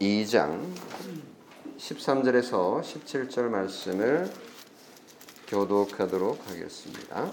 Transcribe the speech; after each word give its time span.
2장 0.00 0.60
13절에서 1.78 2.82
17절 2.82 3.48
말씀을 3.48 4.30
교독하도록 5.48 6.50
하겠습니다. 6.50 7.32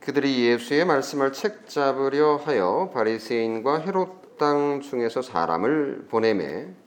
그들이 0.00 0.46
예수의 0.46 0.84
말씀을 0.84 1.32
책 1.32 1.68
잡으려 1.68 2.36
하여 2.36 2.90
바리새인과 2.92 3.80
헤롯 3.80 4.36
땅 4.38 4.80
중에서 4.80 5.22
사람을 5.22 6.06
보내매 6.08 6.81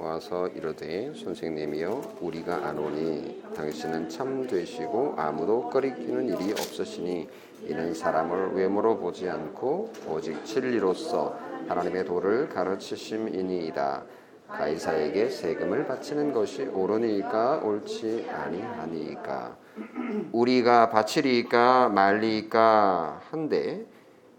와서 0.00 0.46
이르되 0.46 1.12
선생님이여 1.12 2.18
우리가 2.20 2.68
아노니 2.68 3.42
당신은 3.56 4.08
참 4.08 4.46
되시고 4.46 5.14
아무도 5.16 5.68
꺼리끼는 5.70 6.28
일이 6.28 6.52
없으시니 6.52 7.28
이는 7.64 7.92
사람을 7.92 8.52
외모로 8.54 8.96
보지 8.98 9.28
않고 9.28 9.92
오직 10.08 10.44
진리로서 10.44 11.36
하나님의 11.66 12.04
도를 12.04 12.48
가르치심이니이다. 12.48 14.04
가이사에게 14.46 15.28
세금을 15.30 15.88
바치는 15.88 16.32
것이 16.32 16.62
옳으니까 16.62 17.60
옳지 17.64 18.28
아니하니까 18.30 19.56
우리가 20.30 20.90
바치리까 20.90 21.88
말리까 21.88 23.20
한데 23.30 23.84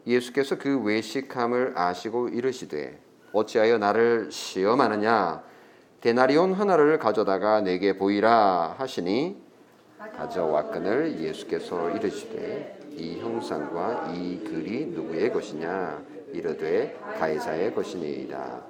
예수께서 0.07 0.57
그 0.57 0.81
외식함을 0.81 1.73
아시고 1.75 2.29
이르시되 2.29 2.97
어찌하여 3.33 3.77
나를 3.77 4.31
시험하느냐 4.31 5.48
데나리온 6.01 6.53
하나를 6.53 6.97
가져다가 6.97 7.61
내게 7.61 7.97
보이라 7.97 8.75
하시니 8.77 9.37
가져왔거늘 10.17 11.19
예수께서 11.19 11.89
이르시되 11.91 12.79
이 12.95 13.19
형상과 13.19 14.11
이 14.13 14.39
글이 14.43 14.87
누구의 14.87 15.31
것이냐 15.33 16.01
이르되 16.31 16.97
가이사의 17.19 17.75
것이니이다 17.75 18.61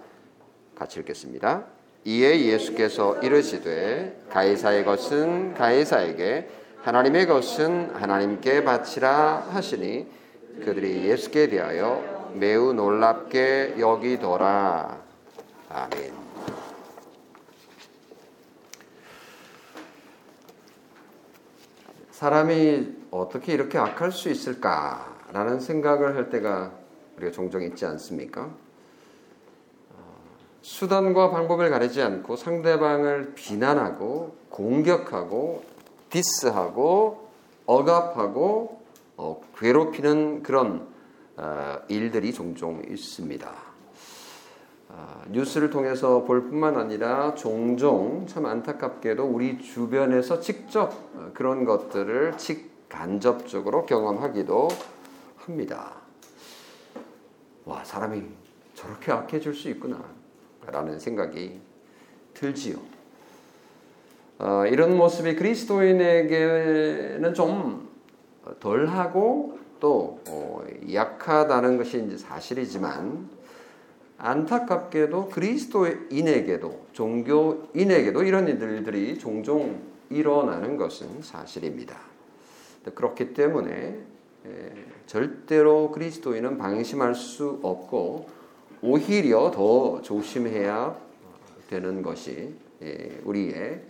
같이 0.76 1.00
읽겠습니다. 1.02 1.66
이에 2.06 2.46
예수께서 2.46 3.18
이르시되 3.20 4.22
가이사의 4.30 4.86
것은 4.86 5.54
가이사에게 5.54 6.50
하나님의 6.82 7.28
것은 7.28 7.92
하나님께 7.94 8.64
바치라 8.64 9.50
하시니 9.52 10.08
그들이 10.64 11.06
예수께 11.06 11.50
대하여 11.50 12.32
매우 12.34 12.74
놀랍게 12.74 13.76
여기더라. 13.78 14.98
아멘. 15.70 16.29
사람이 22.20 22.98
어떻게 23.12 23.54
이렇게 23.54 23.78
악할 23.78 24.12
수 24.12 24.28
있을까라는 24.30 25.62
생각을 25.62 26.18
할 26.18 26.30
때가 26.30 26.74
우리가 27.16 27.32
종종 27.32 27.62
있지 27.64 27.86
않습니까? 27.86 28.50
수단과 30.62 31.32
방법을 31.32 31.70
가리지 31.70 32.02
않고 32.02 32.36
상대방을 32.36 33.36
비난하고 33.36 34.36
공격하고 34.50 35.64
디스하고 36.10 37.30
억압하고 37.66 38.82
어, 39.16 39.42
괴롭히는 39.58 40.44
그런 40.44 40.90
어, 41.38 41.78
일들이 41.88 42.34
종종 42.34 42.84
있습니다. 42.86 43.69
어, 44.90 45.22
뉴스를 45.30 45.70
통해서 45.70 46.24
볼 46.24 46.50
뿐만 46.50 46.76
아니라 46.76 47.36
종종 47.36 48.26
참 48.28 48.46
안타깝게도 48.48 49.24
우리 49.24 49.60
주변에서 49.60 50.40
직접 50.40 50.92
어, 51.16 51.30
그런 51.34 51.64
것들을 51.64 52.38
직간접적으로 52.38 53.86
경험하기도 53.86 54.68
합니다. 55.38 55.94
와, 57.66 57.84
사람이 57.84 58.24
저렇게 58.74 59.12
악해질 59.12 59.54
수 59.54 59.70
있구나. 59.70 60.04
라는 60.66 61.00
생각이 61.00 61.60
들지요. 62.34 62.78
어, 64.40 64.66
이런 64.66 64.98
모습이 64.98 65.36
그리스도인에게는 65.36 67.34
좀 67.34 67.90
덜하고 68.60 69.60
또 69.80 70.20
어, 70.30 70.64
약하다는 70.92 71.78
것이 71.78 72.04
이제 72.06 72.18
사실이지만 72.18 73.30
안타깝게도 74.20 75.30
그리스도인에게도 75.30 76.88
종교인에게도 76.92 78.24
이런 78.24 78.48
일들이 78.48 79.18
종종 79.18 79.82
일어나는 80.10 80.76
것은 80.78 81.22
사실입니다. 81.22 81.98
그렇기 82.94 83.34
때문에 83.34 84.00
에, 84.46 84.50
절대로 85.06 85.92
그리스도인은 85.92 86.58
방심할 86.58 87.16
수 87.16 87.60
없고 87.62 88.28
오히려 88.82 89.52
더 89.52 90.02
조심해야 90.02 90.96
되는 91.70 92.02
것이 92.02 92.54
예, 92.82 93.22
우리의 93.24 93.82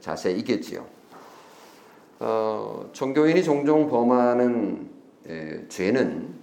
자세이겠지요. 0.00 0.86
어, 2.20 2.88
종교인이 2.92 3.42
종종 3.42 3.88
범하는 3.88 4.88
에, 5.26 5.62
예, 5.62 5.68
죄는 5.68 6.35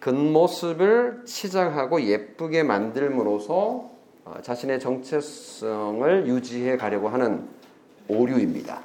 겉모습을 0.00 1.22
치장하고 1.26 2.02
예쁘게 2.02 2.62
만들므로써 2.62 3.90
어, 4.24 4.34
자신의 4.42 4.80
정체성을 4.80 6.26
유지해 6.26 6.76
가려고 6.76 7.08
하는 7.08 7.46
오류입니다. 8.08 8.82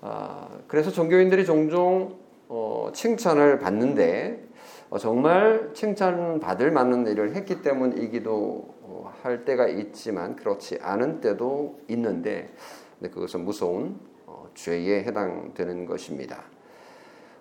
어, 0.00 0.60
그래서 0.66 0.90
종교인들이 0.90 1.44
종종 1.46 2.16
어, 2.48 2.90
칭찬을 2.92 3.58
받는데 3.58 4.44
어, 4.90 4.98
정말 4.98 5.70
칭찬받을 5.74 6.70
만한 6.70 7.06
일을 7.06 7.34
했기 7.34 7.62
때문이기도 7.62 8.74
어, 8.82 9.12
할 9.22 9.44
때가 9.44 9.68
있지만 9.68 10.36
그렇지 10.36 10.78
않은 10.82 11.20
때도 11.20 11.80
있는데 11.88 12.52
그것은 13.00 13.44
무서운 13.44 13.98
어, 14.26 14.48
죄에 14.54 15.04
해당되는 15.04 15.86
것입니다. 15.86 16.44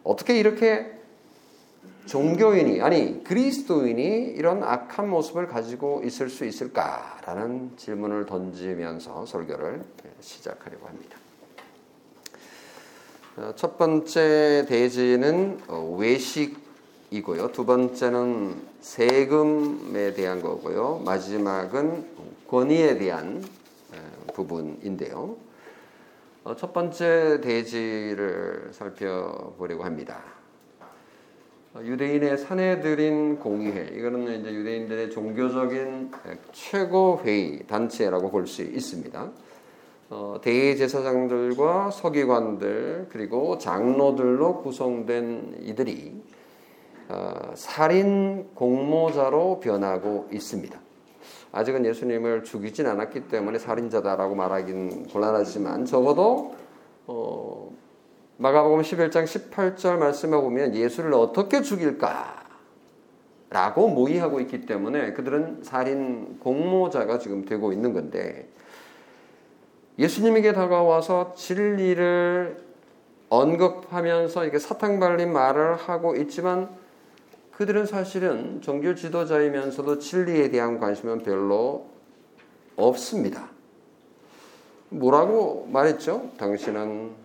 어떻게 0.03 0.39
이렇게 0.39 1.02
종교인이 2.05 2.81
아니 2.81 3.23
그리스도인이 3.23 4.33
이런 4.35 4.63
악한 4.63 5.09
모습을 5.09 5.47
가지고 5.47 6.01
있을 6.03 6.29
수 6.29 6.45
있을까라는 6.45 7.71
질문을 7.77 8.25
던지면서 8.25 9.25
설교를 9.25 9.83
시작하려고 10.19 10.87
합니다. 10.87 11.17
첫 13.55 13.77
번째 13.77 14.65
대지는 14.67 15.59
외식 15.97 16.57
이고요. 17.09 17.51
두 17.51 17.65
번째는 17.65 18.61
세금에 18.81 20.13
대한 20.13 20.41
거고요. 20.41 21.01
마지막은 21.05 22.05
권위에 22.47 22.97
대한 22.97 23.43
부분인데요. 24.33 25.37
어, 26.43 26.55
첫 26.55 26.73
번째 26.73 27.39
대지를 27.41 28.71
살펴보려고 28.73 29.83
합니다. 29.85 30.21
어, 31.75 31.81
유대인의 31.81 32.37
사내들인 32.37 33.39
공의회 33.39 33.97
이거는 33.97 34.41
이제 34.41 34.53
유대인들의 34.53 35.09
종교적인 35.09 36.11
최고 36.51 37.19
회의 37.23 37.65
단체라고 37.65 38.29
볼 38.29 38.45
수 38.45 38.61
있습니다. 38.61 39.31
어, 40.11 40.39
대제사장들과 40.43 41.89
서기관들 41.89 43.07
그리고 43.09 43.57
장로들로 43.57 44.61
구성된 44.61 45.61
이들이 45.61 46.21
어, 47.09 47.53
살인 47.55 48.53
공모자로 48.53 49.59
변하고 49.59 50.27
있습니다. 50.31 50.79
아직은 51.51 51.85
예수님을 51.85 52.43
죽이진 52.43 52.85
않았기 52.85 53.27
때문에 53.29 53.57
살인자다라고 53.57 54.35
말하기는 54.35 55.07
곤란하지만 55.07 55.85
적어도 55.85 56.53
어, 57.07 57.71
마가복음 58.43 58.81
11장 58.81 59.23
18절 59.23 59.95
말씀에 59.99 60.35
보면 60.35 60.75
예수를 60.75 61.13
어떻게 61.13 61.61
죽일까? 61.61 62.43
라고 63.49 63.87
모의하고 63.87 64.41
있기 64.41 64.65
때문에 64.65 65.13
그들은 65.13 65.63
살인 65.63 66.39
공모자가 66.39 67.19
지금 67.19 67.45
되고 67.45 67.71
있는 67.71 67.93
건데 67.93 68.49
예수님에게 69.97 70.51
다가와서 70.51 71.35
진리를 71.35 72.57
언급하면서 73.29 74.45
이게 74.47 74.59
사탕 74.59 74.99
발린 74.99 75.31
말을 75.31 75.75
하고 75.75 76.17
있지만 76.17 76.67
그들은 77.53 77.85
사실은 77.85 78.59
종교 78.59 78.93
지도자이면서도 78.93 79.99
진리에 79.99 80.49
대한 80.49 80.79
관심은 80.79 81.19
별로 81.19 81.85
없습니다. 82.75 83.47
뭐라고 84.89 85.69
말했죠? 85.71 86.31
당신은 86.37 87.22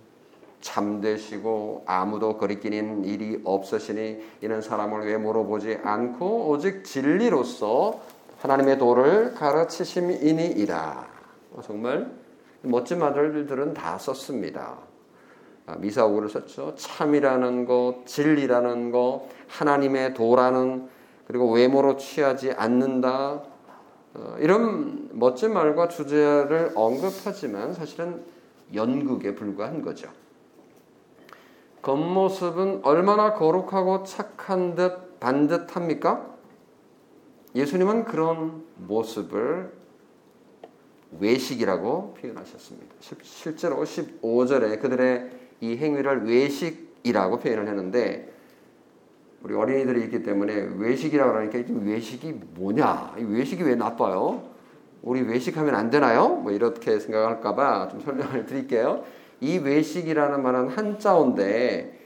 참되시고 0.61 1.85
아무도 1.87 2.37
거리끼는 2.37 3.05
일이 3.05 3.41
없으시니 3.45 4.19
이는 4.43 4.61
사람을 4.61 5.07
왜 5.07 5.17
물어보지 5.17 5.81
않고 5.83 6.49
오직 6.49 6.85
진리로서 6.85 8.01
하나님의 8.41 8.79
도를 8.79 9.35
가르치심이니이다. 9.35 11.07
정말 11.65 12.11
멋진 12.63 12.99
말들은 12.99 13.75
다 13.75 13.99
썼습니다. 13.99 14.79
아, 15.67 15.77
미사오구를 15.77 16.29
썼죠. 16.31 16.75
참이라는 16.77 17.67
것, 17.67 18.07
진리라는 18.07 18.91
것, 18.91 19.29
하나님의 19.49 20.15
도라는 20.15 20.89
그리고 21.27 21.53
외모로 21.53 21.97
취하지 21.99 22.53
않는다. 22.53 23.43
어, 24.15 24.37
이런 24.41 25.11
멋진 25.13 25.53
말과 25.53 25.89
주제를 25.89 26.73
언급하지만 26.75 27.75
사실은 27.75 28.25
연극에 28.75 29.35
불과한 29.35 29.83
거죠. 29.83 30.09
겉모습은 31.89 32.81
얼마나 32.83 33.33
거룩하고 33.33 34.03
착한 34.05 34.75
듯 34.75 35.19
반듯합니까? 35.21 36.37
예수님은 37.55 38.05
그런 38.05 38.63
모습을 38.77 39.73
외식이라고 41.19 42.13
표현하셨습니다. 42.21 42.95
실제로 43.23 43.83
15절에 43.83 44.83
그들의 44.83 45.31
이 45.63 45.77
행위를 45.79 46.27
외식이라고 46.27 47.39
표현을 47.39 47.67
했는데 47.67 48.35
우리 49.43 49.55
어린이들이 49.55 50.05
있기 50.05 50.23
때문에 50.23 50.69
외식이라고 50.77 51.39
하니까 51.39 51.59
외식이 51.85 52.39
뭐냐? 52.55 53.15
외식이 53.17 53.63
왜 53.63 53.77
나빠요? 53.77 54.43
우리 55.01 55.23
외식하면 55.23 55.75
안 55.75 55.89
되나요? 55.89 56.29
뭐 56.29 56.53
이렇게 56.53 57.01
생각할까봐 57.01 57.89
좀 57.89 58.01
설명을 58.01 58.45
드릴게요. 58.45 59.05
이 59.41 59.59
외식이라는 59.59 60.43
말은 60.43 60.69
한자어인데 60.69 61.99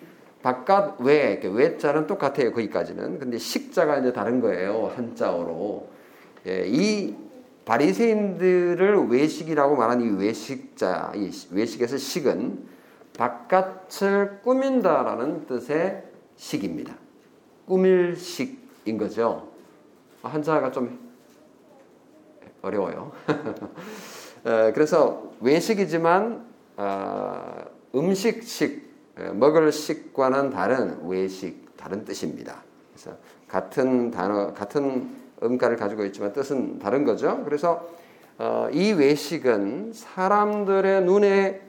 바깥 0.43 1.01
외, 1.01 1.41
외자는 1.43 2.07
똑같아요. 2.07 2.53
거기까지는. 2.53 3.19
근데 3.19 3.39
식자가 3.39 3.99
이제 3.99 4.13
다른 4.13 4.41
거예요. 4.41 4.93
한자어로. 4.97 5.89
예, 6.47 6.65
이 6.67 7.15
바리새인들을 7.65 9.09
외식이라고 9.09 9.77
말하는 9.77 10.05
이 10.05 10.21
외식자, 10.21 11.13
이 11.15 11.31
외식에서 11.53 11.97
식은 11.97 12.67
바깥을 13.17 14.41
꾸민다라는 14.43 15.47
뜻의 15.47 16.03
식입니다. 16.37 16.95
꾸밀 17.67 18.17
식인 18.17 18.99
거죠. 18.99 19.49
한자가 20.23 20.73
좀 20.73 20.99
어려워요. 22.63 23.13
그래서 24.75 25.33
외식이지만 25.41 26.52
아, 26.85 27.65
음식식, 27.95 28.91
먹을 29.35 29.71
식과는 29.71 30.51
다른 30.51 31.07
외식, 31.07 31.77
다른 31.77 32.05
뜻입니다. 32.05 32.65
그래서 32.93 33.17
같은 33.47 34.11
단어, 34.11 34.53
같은 34.53 35.11
음가를 35.41 35.77
가지고 35.77 36.05
있지만 36.07 36.33
뜻은 36.33 36.81
다른 36.81 37.05
거죠. 37.05 37.43
그래서 37.45 37.89
어, 38.39 38.69
이 38.73 38.91
외식은 38.93 39.93
사람들의 39.95 41.05
눈에 41.05 41.61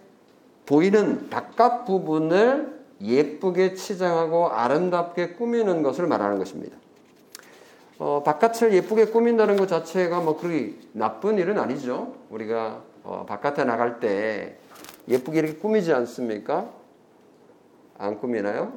보이는 0.65 1.29
바깥 1.29 1.85
부분을 1.85 2.81
예쁘게 2.99 3.75
치장하고 3.75 4.49
아름답게 4.49 5.33
꾸미는 5.33 5.83
것을 5.83 6.07
말하는 6.07 6.39
것입니다. 6.39 6.75
어, 7.99 8.23
바깥을 8.25 8.73
예쁘게 8.73 9.05
꾸민다는 9.05 9.57
것 9.57 9.67
자체가 9.67 10.21
뭐 10.21 10.39
그리 10.39 10.79
나쁜 10.93 11.37
일은 11.37 11.59
아니죠. 11.59 12.15
우리가 12.31 12.81
어, 13.03 13.25
바깥에 13.27 13.65
나갈 13.65 13.99
때 13.99 14.57
예쁘게 15.07 15.39
이렇게 15.39 15.55
꾸미지 15.55 15.93
않습니까? 15.93 16.69
안 17.97 18.19
꾸미나요? 18.19 18.73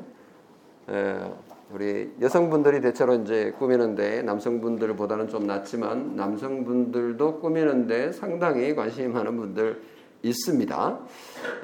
예, 0.90 1.32
우리 1.72 2.12
여성분들이 2.20 2.80
대체로 2.80 3.14
이제 3.14 3.52
꾸미는데 3.58 4.22
남성분들보다는 4.22 5.28
좀 5.28 5.46
낫지만 5.46 6.14
남성분들도 6.16 7.40
꾸미는데 7.40 8.12
상당히 8.12 8.74
관심이 8.74 9.08
많은 9.08 9.36
분들 9.36 9.82
있습니다. 10.22 10.98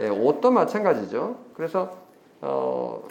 예, 0.00 0.08
옷도 0.08 0.50
마찬가지죠. 0.50 1.36
그래서 1.54 1.96
어, 2.40 3.02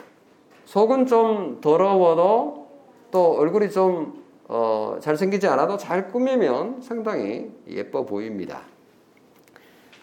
속은 0.66 1.06
좀 1.06 1.60
더러워도 1.62 2.68
또 3.12 3.32
얼굴이 3.34 3.70
좀 3.72 4.22
어, 4.48 4.98
잘생기지 5.00 5.48
않아도 5.48 5.78
잘 5.78 6.12
꾸미면 6.12 6.82
상당히 6.82 7.52
예뻐 7.70 8.06
보입니다. 8.06 8.71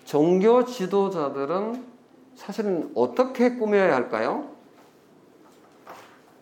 종교 0.09 0.65
지도자들은 0.65 1.85
사실은 2.35 2.91
어떻게 2.95 3.57
꾸며야 3.57 3.95
할까요? 3.95 4.49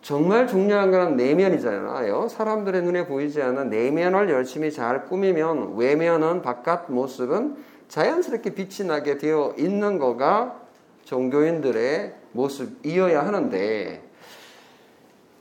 정말 0.01 0.47
중요한 0.47 0.89
건 0.89 1.17
내면이잖아요. 1.17 2.29
사람들의 2.29 2.83
눈에 2.83 3.07
보이지 3.07 3.41
않는 3.41 3.69
내면을 3.69 4.29
열심히 4.29 4.71
잘 4.71 5.03
꾸미면 5.07 5.75
외면은 5.75 6.41
바깥 6.41 6.89
모습은 6.89 7.57
자연스럽게 7.89 8.51
빛이 8.51 8.87
나게 8.87 9.17
되어 9.17 9.53
있는 9.57 9.99
거가 9.99 10.61
종교인들의 11.03 12.15
모습이어야 12.31 13.27
하는데 13.27 14.06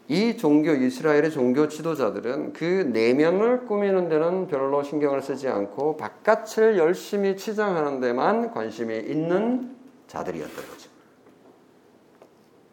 이 0.08 0.36
종교 0.36 0.72
이스라엘의 0.72 1.32
종교 1.32 1.66
지도자들은 1.66 2.52
그 2.52 2.64
내면을 2.92 3.66
꾸미는 3.66 4.08
데는 4.08 4.46
별로 4.46 4.82
신경을 4.82 5.20
쓰지 5.20 5.48
않고 5.48 5.96
바깥을 5.96 6.78
열심히 6.78 7.36
치장하는 7.36 8.00
데만 8.00 8.52
관심이 8.52 8.96
있는 8.96 9.76
자들이었던 10.06 10.54
거죠. 10.54 10.90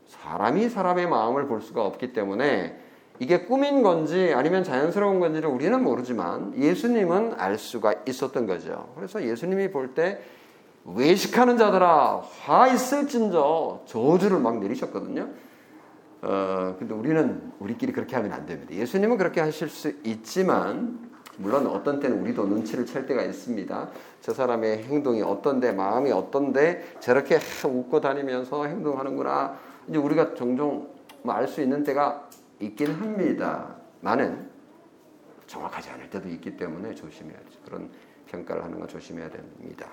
사람이 0.08 0.70
사람의 0.70 1.08
마음을 1.08 1.48
볼 1.48 1.62
수가 1.62 1.84
없기 1.86 2.14
때문에 2.14 2.80
이게 3.20 3.46
꾸민 3.46 3.84
건지 3.84 4.32
아니면 4.36 4.64
자연스러운 4.64 5.20
건지를 5.20 5.50
우리는 5.50 5.84
모르지만 5.84 6.54
예수님은 6.58 7.34
알 7.38 7.58
수가 7.58 7.96
있었던 8.08 8.46
거죠. 8.46 8.94
그래서 8.96 9.24
예수님이 9.24 9.72
볼 9.72 9.94
때 9.96 10.20
외식하는 10.86 11.58
자들아 11.58 12.22
화 12.42 12.68
있을진저 12.68 13.84
저주를 13.86 14.40
막 14.40 14.60
내리셨거든요. 14.60 15.30
어, 16.26 16.76
근데 16.80 16.94
우리는 16.94 17.52
우리끼리 17.60 17.92
그렇게 17.92 18.16
하면 18.16 18.32
안 18.32 18.46
됩니다. 18.46 18.74
예수님은 18.74 19.18
그렇게 19.18 19.42
하실 19.42 19.68
수 19.68 19.92
있지만 20.06 21.12
물론 21.38 21.68
어떤 21.68 22.00
때는 22.00 22.22
우리도 22.22 22.46
눈치를 22.46 22.86
챌 22.86 23.06
때가 23.06 23.24
있습니다. 23.24 23.90
저 24.22 24.34
사람의 24.34 24.84
행동이 24.84 25.22
어떤데 25.22 25.74
마음이 25.74 26.12
어떤데 26.12 26.96
저렇게 27.02 27.40
웃고 27.66 28.00
다니면서 28.00 28.66
행동하는구나. 28.66 29.58
이제 29.90 29.98
우리가 29.98 30.34
종종 30.36 30.94
뭐 31.24 31.36
알 31.36 31.48
수 31.48 31.62
있는 31.62 31.84
때가 31.84 32.30
있긴 32.60 32.94
합니다. 32.94 33.76
많은 34.02 34.48
정확하지 35.48 35.90
않을 35.90 36.10
때도 36.10 36.30
있기 36.30 36.56
때문에 36.56 36.96
조심해야죠. 36.96 37.60
그런 37.66 37.90
평가를 38.28 38.64
하는 38.64 38.80
거 38.80 38.88
조심해야 38.88 39.30
됩니다. 39.30 39.88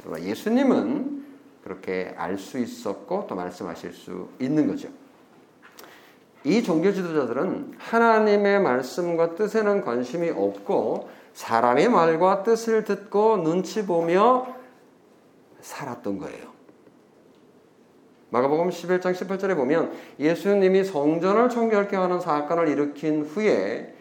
그러나 0.00 0.22
예수님은 0.22 1.24
그렇게 1.64 2.14
알 2.16 2.38
수 2.38 2.58
있었고 2.58 3.26
또 3.28 3.34
말씀하실 3.34 3.92
수 3.92 4.28
있는 4.40 4.68
거죠. 4.68 4.88
이 6.44 6.62
종교 6.62 6.92
지도자들은 6.92 7.74
하나님의 7.78 8.60
말씀과 8.60 9.34
뜻에는 9.36 9.82
관심이 9.82 10.30
없고 10.30 11.08
사람의 11.34 11.88
말과 11.88 12.42
뜻을 12.42 12.84
듣고 12.84 13.38
눈치 13.38 13.86
보며 13.86 14.46
살았던 15.60 16.18
거예요. 16.18 16.52
마가복음 18.30 18.70
11장 18.70 19.12
18절에 19.12 19.54
보면 19.54 19.92
예수님이 20.18 20.84
성전을 20.84 21.50
청결케 21.50 21.96
하는 21.96 22.18
사건을 22.18 22.68
일으킨 22.68 23.24
후에 23.24 23.94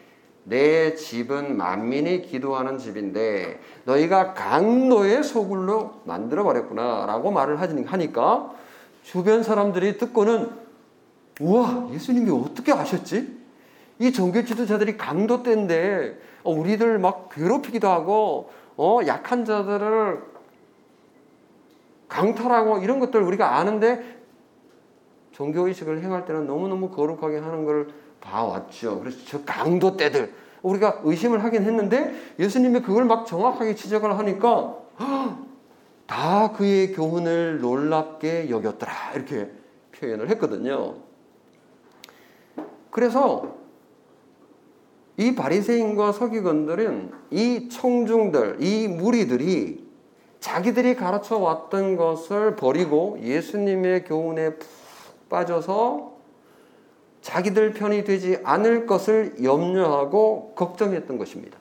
내 0.43 0.95
집은 0.95 1.57
만민이 1.57 2.23
기도하는 2.23 2.77
집인데 2.77 3.59
너희가 3.83 4.33
강도의 4.33 5.23
소굴로 5.23 6.01
만들어 6.05 6.43
버렸구나 6.43 7.05
라고 7.05 7.29
말을 7.29 7.59
하니까 7.59 8.51
주변 9.03 9.43
사람들이 9.43 9.97
듣고는 9.97 10.60
우와 11.41 11.89
예수님이 11.91 12.29
어떻게 12.31 12.71
아셨지? 12.71 13.41
이 13.99 14.11
종교 14.11 14.43
지도자들이 14.43 14.97
강도 14.97 15.43
때인데 15.43 16.19
어, 16.43 16.51
우리들 16.51 16.99
막 16.99 17.29
괴롭히기도 17.29 17.87
하고 17.89 18.51
어, 18.77 18.99
약한 19.07 19.45
자들을 19.45 20.23
강탈하고 22.07 22.79
이런 22.79 22.99
것들 22.99 23.21
우리가 23.21 23.57
아는데 23.57 24.21
종교의식을 25.31 26.03
행할 26.03 26.25
때는 26.25 26.45
너무너무 26.45 26.89
거룩하게 26.89 27.37
하는 27.37 27.65
걸 27.65 27.89
봐왔죠. 28.19 28.99
그래서 28.99 29.19
저 29.25 29.43
강도 29.43 29.97
때들 29.97 30.33
우리가 30.61 31.01
의심을 31.03 31.43
하긴 31.43 31.63
했는데 31.63 32.13
예수님이 32.37 32.81
그걸 32.81 33.05
막 33.05 33.25
정확하게 33.25 33.75
지적을 33.75 34.17
하니까 34.19 34.77
다 36.05 36.51
그의 36.51 36.93
교훈을 36.93 37.61
놀랍게 37.61 38.49
여겼더라 38.49 38.91
이렇게 39.15 39.49
표현을 39.93 40.29
했거든요. 40.29 41.10
그래서 42.91 43.55
이 45.17 45.35
바리새인과 45.35 46.11
서기관들은 46.11 47.11
이 47.31 47.69
청중들, 47.69 48.57
이 48.59 48.87
무리들이 48.87 49.89
자기들이 50.39 50.95
가르쳐 50.95 51.37
왔던 51.37 51.95
것을 51.95 52.55
버리고 52.55 53.17
예수님의 53.21 54.05
교훈에 54.05 54.55
푹 54.55 55.29
빠져서 55.29 56.11
자기들 57.21 57.73
편이 57.73 58.03
되지 58.03 58.39
않을 58.43 58.87
것을 58.87 59.43
염려하고 59.43 60.53
걱정했던 60.55 61.17
것입니다. 61.17 61.59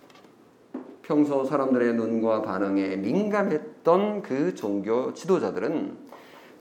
평소 1.02 1.44
사람들의 1.44 1.94
눈과 1.94 2.42
반응에 2.42 2.96
민감했던 2.96 4.22
그 4.22 4.54
종교 4.54 5.12
지도자들은 5.12 5.98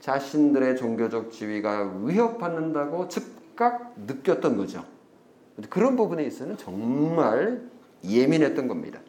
자신들의 0.00 0.76
종교적 0.76 1.30
지위가 1.30 2.00
위협받는다고 2.02 3.08
즉 3.08 3.39
각 3.60 3.92
느꼈던 4.06 4.56
거죠. 4.56 4.86
그런 5.68 5.94
부분에 5.94 6.24
있어서는 6.24 6.56
정말 6.56 7.60
예민했던 8.02 8.66
겁니다. 8.68 9.00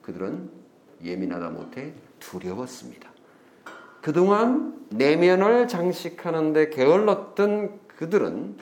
그들은 0.00 0.48
예민하다 1.04 1.50
못해 1.50 1.92
두려웠습니다. 2.20 3.10
그동안 4.00 4.86
내면을 4.88 5.68
장식하는데 5.68 6.70
게을렀던 6.70 7.80
그들은 7.98 8.56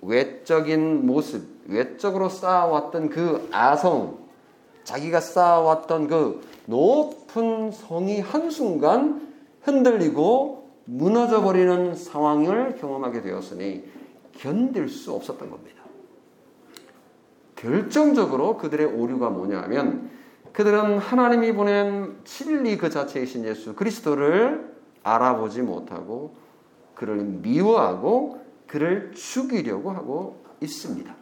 외적인 0.00 1.04
모습, 1.04 1.46
외적으로 1.66 2.30
쌓아왔던 2.30 3.10
그 3.10 3.46
아성, 3.52 4.16
자기가 4.84 5.20
쌓아왔던 5.20 6.08
그 6.08 6.40
높은 6.64 7.70
성이 7.70 8.20
한순간 8.20 9.30
흔들리고 9.60 10.70
무너져 10.86 11.42
버리는 11.42 11.94
상황을 11.94 12.76
경험하게 12.76 13.20
되었으니 13.20 14.01
견딜 14.32 14.88
수 14.88 15.12
없었던 15.12 15.50
겁니다. 15.50 15.82
결정적으로 17.56 18.56
그들의 18.56 18.86
오류가 18.86 19.30
뭐냐면 19.30 20.10
그들은 20.52 20.98
하나님이 20.98 21.52
보낸 21.52 22.16
진리 22.24 22.76
그 22.76 22.90
자체이신 22.90 23.44
예수 23.44 23.74
그리스도를 23.74 24.74
알아보지 25.02 25.62
못하고 25.62 26.34
그를 26.94 27.16
미워하고 27.18 28.42
그를 28.66 29.12
죽이려고 29.12 29.90
하고 29.90 30.42
있습니다. 30.60 31.14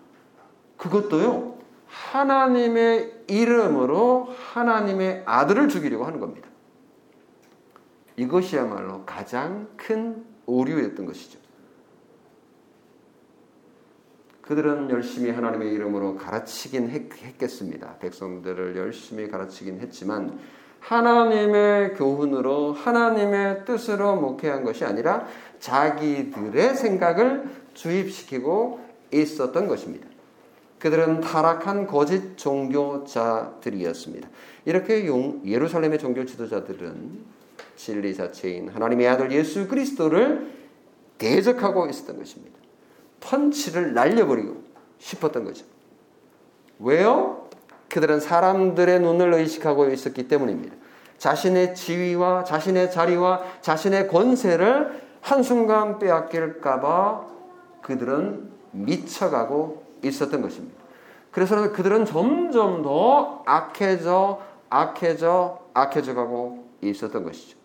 그것도요, 0.77 1.59
하나님의 1.87 3.25
이름으로 3.27 4.29
하나님의 4.53 5.25
아들을 5.27 5.69
죽이려고 5.69 6.05
하는 6.05 6.21
겁니다. 6.21 6.49
이것이야말로 8.17 9.05
가장 9.05 9.69
큰 9.77 10.25
오류였던 10.47 11.07
것이죠. 11.07 11.40
그들은 14.51 14.91
열심히 14.91 15.31
하나님의 15.31 15.73
이름으로 15.75 16.17
가르치긴 16.17 16.91
했 16.91 17.09
겠습니다. 17.39 17.99
백성들을 18.01 18.77
열심히 18.77 19.29
가르치긴 19.29 19.79
했지만 19.79 20.41
하나님의 20.81 21.95
교훈으로 21.95 22.73
하나님의 22.73 23.65
뜻으로 23.65 24.17
목회한 24.17 24.65
것이 24.65 24.85
아니라 24.85 25.25
자기들의 25.61 26.75
생각을 26.75 27.45
주입시키고 27.75 28.81
있었던 29.13 29.69
것입니다. 29.69 30.09
그들은 30.81 31.21
타락한 31.21 31.87
거짓 31.87 32.37
종교자들이었습니다. 32.37 34.29
이렇게 34.65 35.07
예루살렘의 35.45 36.01
종교 36.01 36.25
지도자들은 36.25 37.21
진리 37.77 38.17
자체인 38.17 38.69
하나님의 38.69 39.07
아들 39.07 39.31
예수 39.31 39.69
그리스도를 39.69 40.51
대적하고 41.19 41.87
있었던 41.87 42.19
것입니다. 42.19 42.60
펀치를 43.21 43.95
날려버리고 43.95 44.63
싶었던 44.99 45.45
거죠. 45.45 45.65
왜요? 46.79 47.49
그들은 47.89 48.21
사람들의 48.21 49.01
눈을 49.01 49.35
의식하고 49.35 49.89
있었기 49.89 50.29
때문입니다. 50.29 50.77
자신의 51.19 51.75
지위와 51.75 52.45
자신의 52.45 52.91
자리와 52.91 53.43
자신의 53.61 54.09
권세를 54.09 55.03
한순간 55.21 55.99
빼앗길까봐 55.99 57.27
그들은 57.83 58.51
미쳐가고 58.73 59.85
있었던 60.03 60.41
것입니다. 60.41 60.81
그래서 61.31 61.73
그들은 61.73 62.07
점점 62.07 62.83
더 62.83 63.43
악해져, 63.47 64.41
악해져, 64.71 65.61
악해져 65.75 66.15
가고 66.15 66.69
있었던 66.81 67.25
것이죠. 67.25 67.59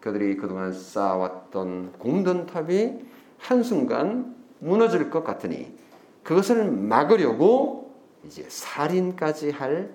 그들이 0.00 0.36
그동안 0.36 0.72
쌓아왔던 0.72 1.94
공든탑이 1.98 3.00
한순간 3.38 4.39
무너질 4.60 5.10
것 5.10 5.24
같으니 5.24 5.74
그것을 6.22 6.70
막으려고 6.70 7.94
이제 8.24 8.46
살인까지 8.48 9.50
할 9.50 9.92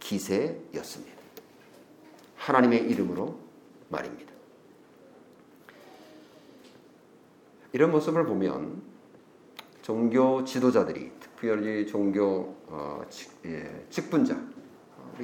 기세였습니다. 0.00 1.16
하나님의 2.36 2.88
이름으로 2.90 3.38
말입니다. 3.88 4.32
이런 7.72 7.90
모습을 7.90 8.24
보면 8.24 8.82
종교 9.82 10.44
지도자들이 10.44 11.12
특별히 11.20 11.86
종교 11.86 12.56
어, 12.66 13.02
직, 13.10 13.30
예, 13.44 13.84
직분자 13.90 14.36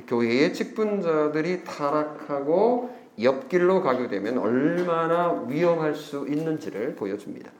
교회의 0.06 0.52
직분자들이 0.52 1.64
타락하고 1.64 2.94
옆길로 3.20 3.82
가게 3.82 4.08
되면 4.08 4.38
얼마나 4.38 5.44
위험할 5.46 5.94
수 5.94 6.26
있는지를 6.28 6.96
보여줍니다. 6.96 7.50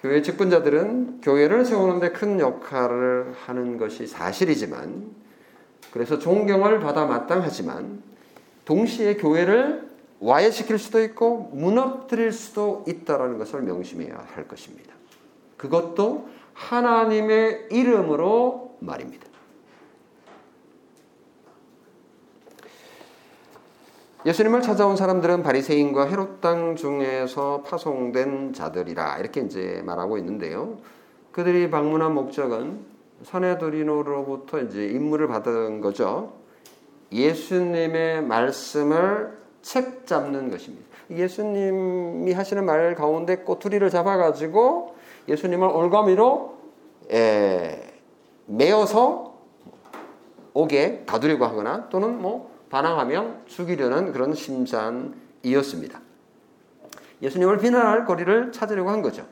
교회 0.00 0.22
직분자들은 0.22 1.20
교회를 1.22 1.64
세우는데 1.64 2.12
큰 2.12 2.38
역할을 2.38 3.34
하는 3.46 3.78
것이 3.78 4.06
사실이지만 4.06 5.10
그래서 5.92 6.18
존경을 6.18 6.80
받아 6.80 7.06
마땅하지만 7.06 8.02
동시에 8.64 9.16
교회를 9.16 9.88
와해시킬 10.20 10.78
수도 10.78 11.02
있고 11.02 11.50
무너뜨릴 11.52 12.32
수도 12.32 12.84
있다라는 12.86 13.38
것을 13.38 13.62
명심해야 13.62 14.26
할 14.34 14.46
것입니다. 14.46 14.92
그것도 15.56 16.28
하나님의 16.54 17.68
이름으로 17.70 18.76
말입니다. 18.80 19.26
예수님을 24.28 24.60
찾아온 24.60 24.94
사람들은 24.94 25.42
바리새인과 25.42 26.08
헤롯 26.08 26.42
땅 26.42 26.76
중에서 26.76 27.62
파송된 27.62 28.52
자들이라 28.52 29.16
이렇게 29.20 29.40
이제 29.40 29.80
말하고 29.86 30.18
있는데요. 30.18 30.76
그들이 31.32 31.70
방문한 31.70 32.12
목적은 32.12 32.78
사네드리노로부터 33.22 34.60
이제 34.60 34.84
임무를 34.84 35.28
받은 35.28 35.80
거죠. 35.80 36.34
예수님의 37.10 38.22
말씀을 38.22 39.38
책 39.62 40.06
잡는 40.06 40.50
것입니다. 40.50 40.84
예수님이 41.10 42.34
하시는 42.34 42.66
말 42.66 42.94
가운데 42.96 43.36
꼬투리를 43.36 43.88
잡아가지고 43.88 44.94
예수님을 45.26 45.66
올가미로 45.66 46.54
에, 47.10 47.80
메어서 48.44 49.38
옥에 50.52 51.04
가두려고 51.06 51.46
하거나 51.46 51.88
또는 51.88 52.20
뭐 52.20 52.57
반항하면 52.70 53.42
죽이려는 53.46 54.12
그런 54.12 54.34
심산이었습니다. 54.34 56.00
예수님을 57.22 57.58
비난할 57.58 58.04
거리를 58.04 58.52
찾으려고 58.52 58.90
한 58.90 59.02
거죠. 59.02 59.26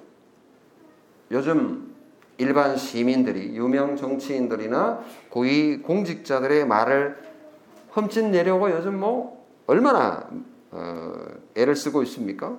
요즘 1.31 1.95
일반 2.39 2.77
시민들이 2.77 3.57
유명 3.57 3.97
정치인들이나 3.97 5.03
고위 5.31 5.79
공직자들의 5.79 6.67
말을 6.67 7.17
험짓내려고 7.95 8.71
요즘 8.71 8.99
뭐 8.99 9.47
얼마나 9.67 10.29
어, 10.71 11.15
애를 11.55 11.75
쓰고 11.75 12.03
있습니까? 12.03 12.59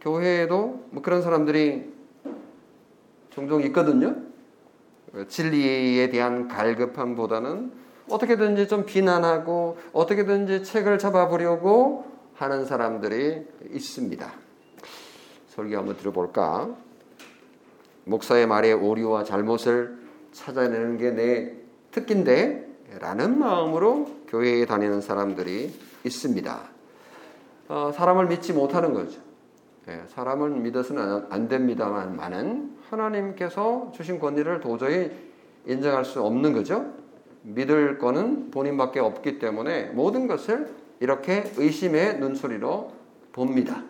교회에도 0.00 0.86
뭐 0.90 1.02
그런 1.02 1.22
사람들이 1.22 1.92
종종 3.30 3.62
있거든요. 3.62 4.16
진리에 5.28 6.10
대한 6.10 6.48
갈급함보다는 6.48 7.79
어떻게든지 8.10 8.68
좀 8.68 8.84
비난하고 8.84 9.78
어떻게든지 9.92 10.64
책을 10.64 10.98
잡아보려고 10.98 12.04
하는 12.34 12.64
사람들이 12.64 13.46
있습니다. 13.70 14.32
설교 15.48 15.76
한번 15.76 15.96
들어볼까? 15.96 16.68
목사의 18.04 18.46
말에 18.46 18.72
오류와 18.72 19.24
잘못을 19.24 19.98
찾아내는 20.32 20.98
게 20.98 21.10
내 21.12 21.60
특기인데 21.90 22.68
라는 22.98 23.38
마음으로 23.38 24.06
교회에 24.28 24.66
다니는 24.66 25.00
사람들이 25.00 25.72
있습니다. 26.04 26.60
어, 27.68 27.92
사람을 27.94 28.26
믿지 28.26 28.52
못하는 28.52 28.94
거죠. 28.94 29.20
예, 29.88 30.02
사람을 30.08 30.50
믿어서는 30.50 31.26
안 31.30 31.48
됩니다만 31.48 32.16
많은 32.16 32.76
하나님께서 32.90 33.92
주신 33.94 34.18
권리를 34.18 34.60
도저히 34.60 35.10
인정할 35.66 36.04
수 36.04 36.22
없는 36.22 36.52
거죠. 36.52 36.92
믿을 37.42 37.98
거는 37.98 38.50
본인밖에 38.50 39.00
없기 39.00 39.38
때문에 39.38 39.86
모든 39.90 40.26
것을 40.26 40.74
이렇게 41.00 41.50
의심의 41.56 42.18
눈소리로 42.18 42.92
봅니다. 43.32 43.82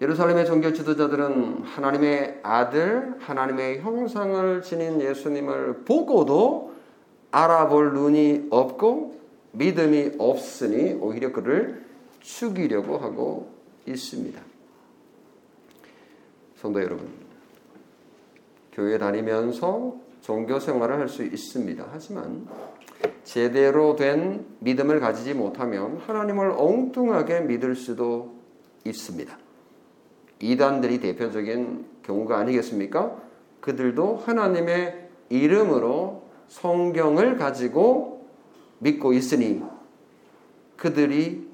예루살렘의 0.00 0.44
종교 0.46 0.72
지도자들은 0.72 1.62
하나님의 1.62 2.40
아들, 2.42 3.14
하나님의 3.18 3.80
형상을 3.80 4.62
지닌 4.62 5.00
예수님을 5.00 5.84
보고도 5.84 6.74
알아볼 7.30 7.94
눈이 7.94 8.48
없고 8.50 9.18
믿음이 9.52 10.12
없으니 10.18 10.92
오히려 11.00 11.32
그를 11.32 11.84
죽이려고 12.20 12.98
하고 12.98 13.50
있습니다. 13.86 14.40
성도 16.56 16.82
여러분, 16.82 17.08
교회 18.72 18.98
다니면서 18.98 20.05
종교 20.26 20.58
생활을 20.58 20.98
할 20.98 21.08
수 21.08 21.22
있습니다. 21.22 21.86
하지만 21.92 22.48
제대로 23.22 23.94
된 23.94 24.44
믿음을 24.58 24.98
가지지 24.98 25.34
못하면 25.34 25.98
하나님을 25.98 26.50
엉뚱하게 26.50 27.42
믿을 27.42 27.76
수도 27.76 28.34
있습니다. 28.84 29.38
이단들이 30.40 30.98
대표적인 30.98 31.86
경우가 32.02 32.38
아니겠습니까? 32.38 33.16
그들도 33.60 34.16
하나님의 34.16 35.10
이름으로 35.28 36.24
성경을 36.48 37.36
가지고 37.36 38.26
믿고 38.80 39.12
있으니 39.12 39.62
그들이 40.76 41.48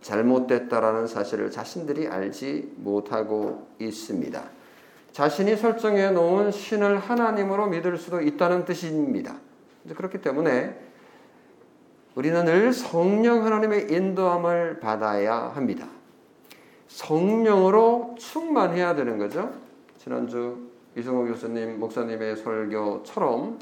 잘못됐다라는 0.00 1.08
사실을 1.08 1.50
자신들이 1.50 2.06
알지 2.06 2.74
못하고 2.76 3.66
있습니다. 3.80 4.61
자신이 5.12 5.56
설정해 5.56 6.10
놓은 6.10 6.50
신을 6.50 6.98
하나님으로 6.98 7.66
믿을 7.66 7.96
수도 7.98 8.20
있다는 8.20 8.64
뜻입니다. 8.64 9.36
그렇기 9.94 10.20
때문에 10.20 10.78
우리는 12.14 12.44
늘 12.44 12.72
성령 12.72 13.44
하나님의 13.44 13.90
인도함을 13.90 14.80
받아야 14.80 15.52
합니다. 15.54 15.86
성령으로 16.88 18.16
충만해야 18.18 18.94
되는 18.94 19.18
거죠. 19.18 19.52
지난주 19.98 20.68
이승호 20.96 21.24
교수님, 21.26 21.80
목사님의 21.80 22.36
설교처럼 22.36 23.58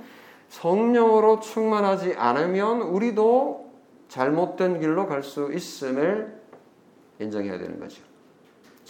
성령으로 0.49 1.39
충만하지 1.41 2.15
않으면 2.15 2.83
우리도 2.83 3.71
잘못된 4.09 4.81
길로 4.81 5.07
갈 5.07 5.23
수 5.23 5.53
있음을 5.53 6.41
인정해야 7.21 7.59
되는 7.59 7.79
거죠. 7.79 8.10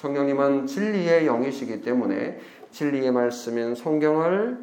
성령님은 0.01 0.67
진리의 0.67 1.27
영이시기 1.27 1.83
때문에 1.83 2.41
진리의 2.71 3.13
말씀인 3.13 3.75
성경을 3.75 4.59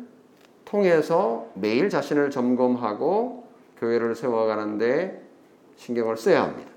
통해서 0.66 1.48
매일 1.54 1.90
자신을 1.90 2.32
점검하고 2.32 3.46
교회를 3.78 4.16
세워가는데 4.16 5.22
신경을 5.76 6.18
써야 6.18 6.44
합니다. 6.44 6.72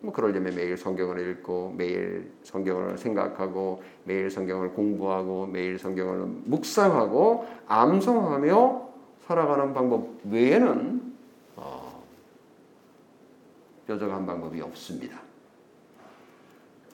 뭐 0.00 0.10
그러려면 0.14 0.54
매일 0.54 0.78
성경을 0.78 1.30
읽고 1.32 1.74
매일 1.76 2.30
성경을 2.44 2.96
생각하고 2.96 3.82
매일 4.04 4.30
성경을 4.30 4.70
공부하고 4.70 5.46
매일 5.46 5.78
성경을 5.78 6.26
묵상하고 6.46 7.46
암송하며 7.66 8.88
살아가는 9.26 9.74
방법 9.74 10.08
외에는 10.24 11.12
어, 11.56 12.02
뾰족한 13.86 14.24
방법이 14.24 14.62
없습니다. 14.62 15.29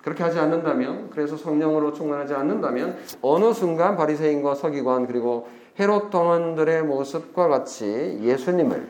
그렇게 0.07 0.23
하지 0.23 0.39
않는다면 0.39 1.11
그래서 1.11 1.37
성령으로 1.37 1.93
충만하지 1.93 2.33
않는다면 2.33 2.97
어느 3.23 3.53
순간 3.53 3.97
바리새인과 3.97 4.55
서기관 4.55 5.09
그리고 5.09 5.49
헤롯 5.81 6.11
동원들의 6.11 6.85
모습과 6.85 7.49
같이 7.49 8.21
예수님을 8.23 8.87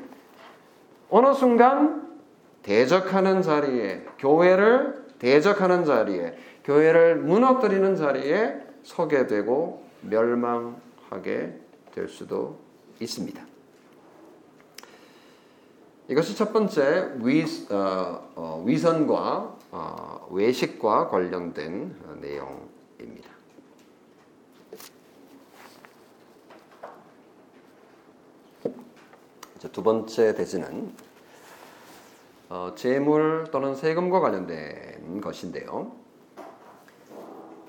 어느 1.09 1.33
순간 1.33 2.07
대적하는 2.63 3.41
자리에 3.41 4.05
교회를 4.19 5.07
대적하는 5.19 5.87
자리에 5.87 6.37
교회를 6.65 7.17
무너뜨리는 7.17 7.97
자리에 7.97 8.61
서게 8.83 9.27
되고 9.27 9.85
멸망하게 10.03 11.59
될 11.95 12.09
수도 12.09 12.59
있습니다. 13.01 13.43
이것이 16.09 16.37
첫 16.37 16.53
번째 16.53 17.13
위, 17.21 17.43
어, 17.71 18.33
어, 18.35 18.63
위선과 18.67 19.56
어, 19.71 20.29
외식과 20.31 21.09
관련된 21.09 21.97
어, 22.05 22.17
내용입니다. 22.21 23.31
두 29.73 29.83
번째 29.83 30.35
대지는 30.35 30.93
어, 32.49 32.73
재물 32.77 33.49
또는 33.51 33.75
세금과 33.75 34.21
관련된 34.21 35.21
것인데요. 35.21 35.93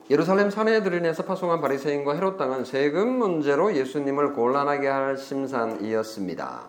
예루살렘 0.10 0.50
사내들인에서 0.50 1.26
파송한 1.26 1.60
바리새인과 1.60 2.14
헤롯 2.14 2.38
당은 2.38 2.64
세금 2.64 3.18
문제로 3.18 3.76
예수님을 3.76 4.34
곤란하게 4.34 4.88
할 4.88 5.18
심산이었습니다. 5.18 6.62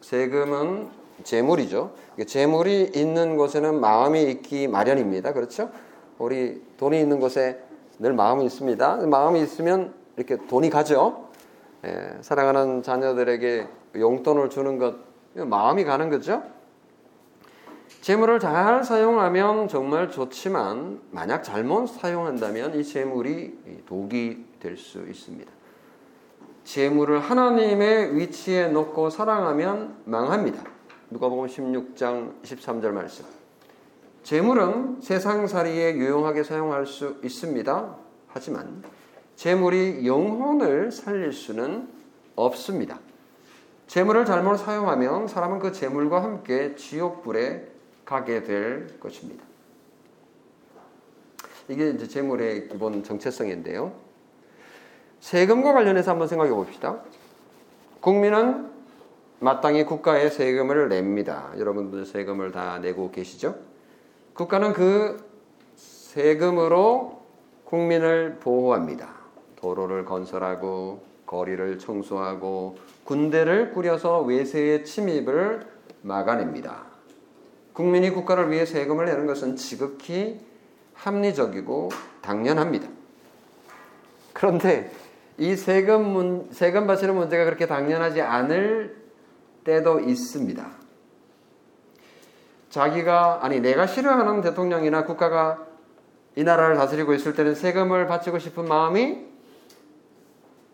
세금은 0.00 0.88
재물이죠. 1.22 1.92
재물이 2.26 2.92
있는 2.94 3.36
곳에는 3.36 3.80
마음이 3.80 4.22
있기 4.24 4.68
마련입니다. 4.68 5.32
그렇죠? 5.32 5.70
우리 6.18 6.62
돈이 6.76 7.00
있는 7.00 7.20
곳에 7.20 7.62
늘 7.98 8.12
마음이 8.12 8.44
있습니다. 8.44 9.06
마음이 9.06 9.40
있으면 9.42 9.94
이렇게 10.16 10.36
돈이 10.48 10.70
가죠. 10.70 11.28
예, 11.84 12.18
사랑하는 12.20 12.82
자녀들에게 12.82 13.66
용돈을 13.96 14.50
주는 14.50 14.78
것 14.78 14.96
마음이 15.34 15.84
가는 15.84 16.10
거죠. 16.10 16.42
재물을 18.00 18.38
잘 18.38 18.84
사용하면 18.84 19.68
정말 19.68 20.10
좋지만 20.10 21.00
만약 21.10 21.42
잘못 21.42 21.86
사용한다면 21.88 22.78
이 22.78 22.84
재물이 22.84 23.84
독이 23.86 24.44
될 24.60 24.76
수 24.76 25.04
있습니다. 25.08 25.50
재물을 26.64 27.18
하나님의 27.20 28.16
위치에 28.16 28.68
놓고 28.68 29.10
사랑하면 29.10 29.96
망합니다. 30.04 30.62
누가복음 31.10 31.46
16장 31.46 32.42
13절 32.42 32.90
말씀. 32.90 33.24
재물은 34.24 35.00
세상살이에 35.00 35.94
유용하게 35.94 36.42
사용할 36.42 36.84
수 36.84 37.16
있습니다. 37.24 37.96
하지만 38.26 38.82
재물이 39.36 40.06
영혼을 40.06 40.92
살릴 40.92 41.32
수는 41.32 41.88
없습니다. 42.36 43.00
재물을 43.86 44.26
잘못 44.26 44.58
사용하면 44.58 45.28
사람은 45.28 45.60
그 45.60 45.72
재물과 45.72 46.22
함께 46.22 46.74
지옥불에 46.76 47.66
가게 48.04 48.42
될 48.42 49.00
것입니다. 49.00 49.42
이게 51.68 51.88
이제 51.90 52.06
재물의 52.06 52.68
기본 52.68 53.02
정체성인데요. 53.02 53.92
세금과 55.20 55.72
관련해서 55.72 56.10
한번 56.10 56.28
생각해 56.28 56.50
봅시다. 56.50 57.00
국민은 58.00 58.77
마땅히 59.40 59.84
국가에 59.84 60.30
세금을 60.30 60.88
냅니다. 60.88 61.52
여러분들 61.56 62.04
세금을 62.06 62.50
다 62.50 62.78
내고 62.80 63.10
계시죠? 63.10 63.56
국가는 64.34 64.72
그 64.72 65.24
세금으로 65.76 67.22
국민을 67.64 68.38
보호합니다. 68.40 69.10
도로를 69.56 70.04
건설하고 70.04 71.02
거리를 71.26 71.78
청소하고 71.78 72.78
군대를 73.04 73.72
꾸려서 73.72 74.22
외세의 74.22 74.84
침입을 74.84 75.66
막아냅니다. 76.02 76.84
국민이 77.72 78.10
국가를 78.10 78.50
위해 78.50 78.66
세금을 78.66 79.04
내는 79.06 79.26
것은 79.26 79.54
지극히 79.54 80.40
합리적이고 80.94 81.90
당연합니다. 82.22 82.88
그런데 84.32 84.90
이 85.36 85.54
세금 85.54 86.04
문, 86.04 86.48
세금 86.50 86.88
바치는 86.88 87.14
문제가 87.14 87.44
그렇게 87.44 87.66
당연하지 87.66 88.20
않을 88.20 88.97
때도 89.68 90.00
있습니다. 90.00 90.66
자기가 92.70 93.40
아니 93.42 93.60
내가 93.60 93.86
싫어하는 93.86 94.40
대통령이나 94.40 95.04
국가가 95.04 95.66
이 96.36 96.42
나라를 96.42 96.76
다스리고 96.76 97.12
있을 97.12 97.34
때는 97.34 97.54
세금을 97.54 98.06
바치고 98.06 98.38
싶은 98.38 98.66
마음이 98.66 99.26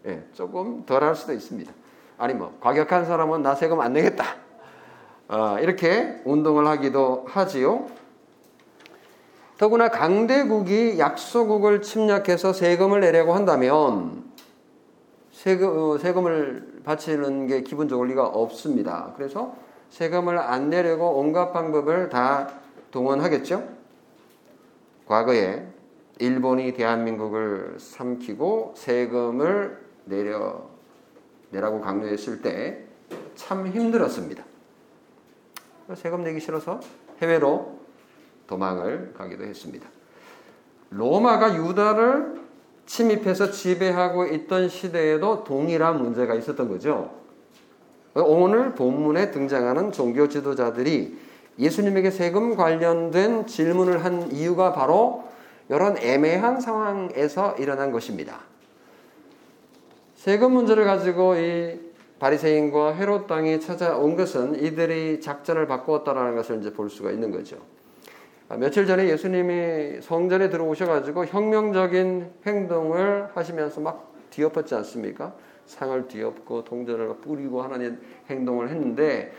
예, 0.07 0.24
조금 0.33 0.87
덜할 0.87 1.16
수도 1.16 1.33
있습니다. 1.33 1.72
아니 2.18 2.35
뭐 2.35 2.57
과격한 2.61 3.04
사람은 3.04 3.42
나 3.42 3.57
세금 3.57 3.80
안 3.80 3.94
내겠다. 3.94 4.24
어, 5.26 5.57
이렇게 5.61 6.20
운동을 6.24 6.64
하기도 6.68 7.24
하지요. 7.28 7.87
더구나 9.59 9.88
강대국이 9.88 11.00
약소국을 11.00 11.83
침략해서 11.83 12.52
세금을 12.52 13.00
내려고 13.00 13.35
한다면 13.35 14.22
세금, 15.44 15.78
어, 15.78 15.98
세금을 15.98 16.80
바치는 16.85 17.48
게 17.48 17.61
기본적으로 17.61 18.09
리가 18.09 18.26
없습니다. 18.26 19.12
그래서 19.14 19.54
세금을 19.90 20.38
안 20.38 20.70
내려고 20.70 21.18
온갖 21.18 21.52
방법을 21.52 22.09
다 22.09 22.48
동원하겠죠. 22.90 23.68
과거에 25.04 25.66
일본이 26.18 26.72
대한민국을 26.72 27.76
삼키고 27.78 28.72
세금을 28.74 29.85
내려 30.07 30.62
내라고 31.50 31.83
강요했을 31.83 32.40
때 32.40 32.87
참 33.35 33.66
힘들었습니다. 33.66 34.42
세금 35.94 36.22
내기 36.24 36.40
싫어서 36.40 36.80
해외로 37.20 37.80
도망을 38.46 39.12
가기도 39.14 39.44
했습니다. 39.44 39.87
로마가 40.88 41.54
유다를 41.54 42.43
침입해서 42.87 43.51
지배하고 43.51 44.27
있던 44.27 44.68
시대에도 44.68 45.44
동일한 45.44 46.03
문제가 46.03 46.35
있었던 46.35 46.68
거죠. 46.68 47.11
오늘 48.14 48.75
본문에 48.75 49.31
등장하는 49.31 49.92
종교 49.92 50.29
지도자들이 50.29 51.18
예수님에게 51.59 52.11
세금 52.11 52.57
관련된 52.57 53.47
질문을 53.47 54.05
한 54.05 54.31
이유가 54.33 54.73
바로 54.73 55.25
이런 55.68 55.97
애매한 55.99 56.61
상황에서 56.61 57.55
일어난 57.59 57.90
것입니다. 57.90 58.40
세금 60.14 60.53
문제를 60.53 60.85
가지고 60.85 61.37
이 61.37 61.81
바리새인과 62.18 62.94
헤롯 62.94 63.27
땅이 63.27 63.61
찾아온 63.61 64.16
것은 64.16 64.62
이들이 64.62 65.20
작전을 65.20 65.66
바꾸었다라는 65.66 66.37
것을 66.37 66.61
이제 66.61 66.73
볼 66.73 66.88
수가 66.88 67.11
있는 67.11 67.31
거죠. 67.31 67.57
아, 68.48 68.57
며칠 68.57 68.87
전에 68.87 69.09
예수님이 69.09 70.02
성전에 70.02 70.50
들어오셔가지고 70.50 71.26
혁명적인 71.26 72.30
행동을 72.46 73.28
하시면서 73.35 73.80
막 73.80 74.12
뒤엎었지 74.30 74.74
않습니까? 74.74 75.35
상을 75.64 76.09
뒤엎고 76.09 76.64
동전을 76.64 77.16
뿌리고 77.22 77.62
하는 77.62 78.00
행동을 78.28 78.68
했는데 78.68 79.33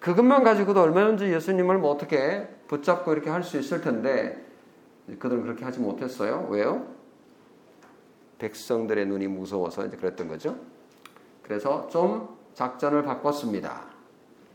그것만 0.00 0.42
가지고도 0.42 0.80
얼마든지 0.80 1.32
예수님을 1.32 1.78
뭐 1.78 1.90
어떻게 1.90 2.48
붙잡고 2.66 3.12
이렇게 3.12 3.28
할 3.28 3.42
수 3.42 3.58
있을 3.58 3.82
텐데 3.82 4.42
그들은 5.18 5.42
그렇게 5.42 5.64
하지 5.64 5.78
못했어요. 5.80 6.46
왜요? 6.50 6.86
백성들의 8.38 9.06
눈이 9.06 9.26
무서워서 9.28 9.86
이제 9.86 9.96
그랬던 9.96 10.28
거죠. 10.28 10.56
그래서 11.42 11.88
좀 11.88 12.28
작전을 12.54 13.02
바꿨습니다. 13.02 13.82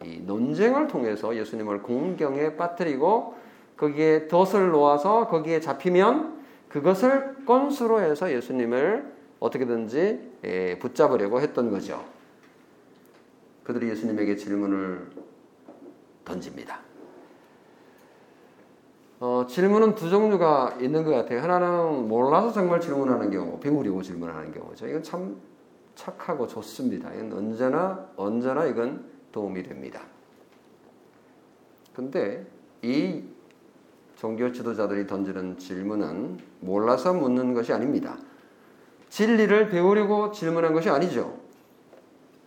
이 0.03 0.19
논쟁을 0.25 0.87
통해서 0.87 1.35
예수님을 1.35 1.83
공경에 1.83 2.55
빠뜨리고 2.55 3.35
거기에 3.81 4.27
덫을 4.27 4.69
놓아서 4.69 5.27
거기에 5.27 5.59
잡히면 5.59 6.39
그것을 6.69 7.45
건수로 7.47 7.99
해서 7.99 8.31
예수님을 8.31 9.11
어떻게든지 9.39 10.33
예, 10.43 10.77
붙잡으려고 10.77 11.41
했던 11.41 11.71
거죠. 11.71 12.05
그들이 13.63 13.89
예수님에게 13.89 14.35
질문을 14.35 15.09
던집니다. 16.23 16.79
어, 19.19 19.45
질문은 19.49 19.95
두 19.95 20.11
종류가 20.11 20.77
있는 20.79 21.03
것 21.03 21.11
같아요. 21.11 21.41
하나는 21.41 22.07
몰라서 22.07 22.51
정말 22.51 22.79
질문하는 22.79 23.31
경우, 23.31 23.59
배우려고 23.59 24.03
질문하는 24.03 24.51
경우죠. 24.51 24.87
이건 24.87 25.01
참 25.01 25.41
착하고 25.95 26.45
좋습니다. 26.45 27.11
이건 27.15 27.33
언제나, 27.33 28.07
언제나 28.15 28.65
이건 28.65 29.05
도움이 29.31 29.63
됩니다. 29.63 30.01
근데 31.93 32.45
이 32.83 33.23
종교 34.21 34.51
지도자들이 34.51 35.07
던지는 35.07 35.57
질문은 35.57 36.37
몰라서 36.59 37.11
묻는 37.11 37.55
것이 37.55 37.73
아닙니다. 37.73 38.19
진리를 39.09 39.69
배우려고 39.69 40.31
질문한 40.31 40.73
것이 40.73 40.91
아니죠. 40.91 41.39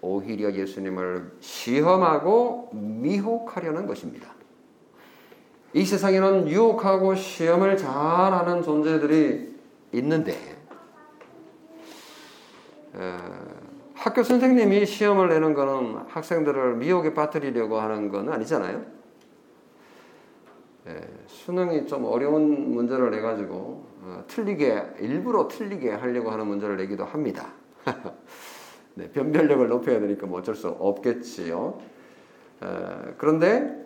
오히려 0.00 0.52
예수님을 0.52 1.32
시험하고 1.40 2.70
미혹하려는 2.72 3.88
것입니다. 3.88 4.28
이 5.72 5.84
세상에는 5.84 6.48
유혹하고 6.48 7.16
시험을 7.16 7.76
잘하는 7.76 8.62
존재들이 8.62 9.56
있는데 9.94 10.32
에, 12.94 13.16
학교 13.94 14.22
선생님이 14.22 14.86
시험을 14.86 15.28
내는 15.28 15.54
것은 15.54 16.04
학생들을 16.06 16.76
미혹에 16.76 17.14
빠뜨리려고 17.14 17.80
하는 17.80 18.10
건 18.10 18.32
아니잖아요. 18.32 19.03
에, 20.86 21.00
수능이 21.26 21.86
좀 21.86 22.04
어려운 22.04 22.74
문제를 22.74 23.10
내가지고 23.10 23.86
어, 24.02 24.24
틀리게 24.28 24.96
일부러 25.00 25.48
틀리게 25.48 25.90
하려고 25.90 26.30
하는 26.30 26.46
문제를 26.46 26.76
내기도 26.76 27.04
합니다. 27.04 27.52
네, 28.94 29.10
변별력을 29.10 29.66
높여야 29.68 29.98
되니까 30.00 30.26
뭐 30.26 30.40
어쩔 30.40 30.54
수 30.54 30.68
없겠지요. 30.68 31.78
에, 32.62 32.66
그런데 33.16 33.84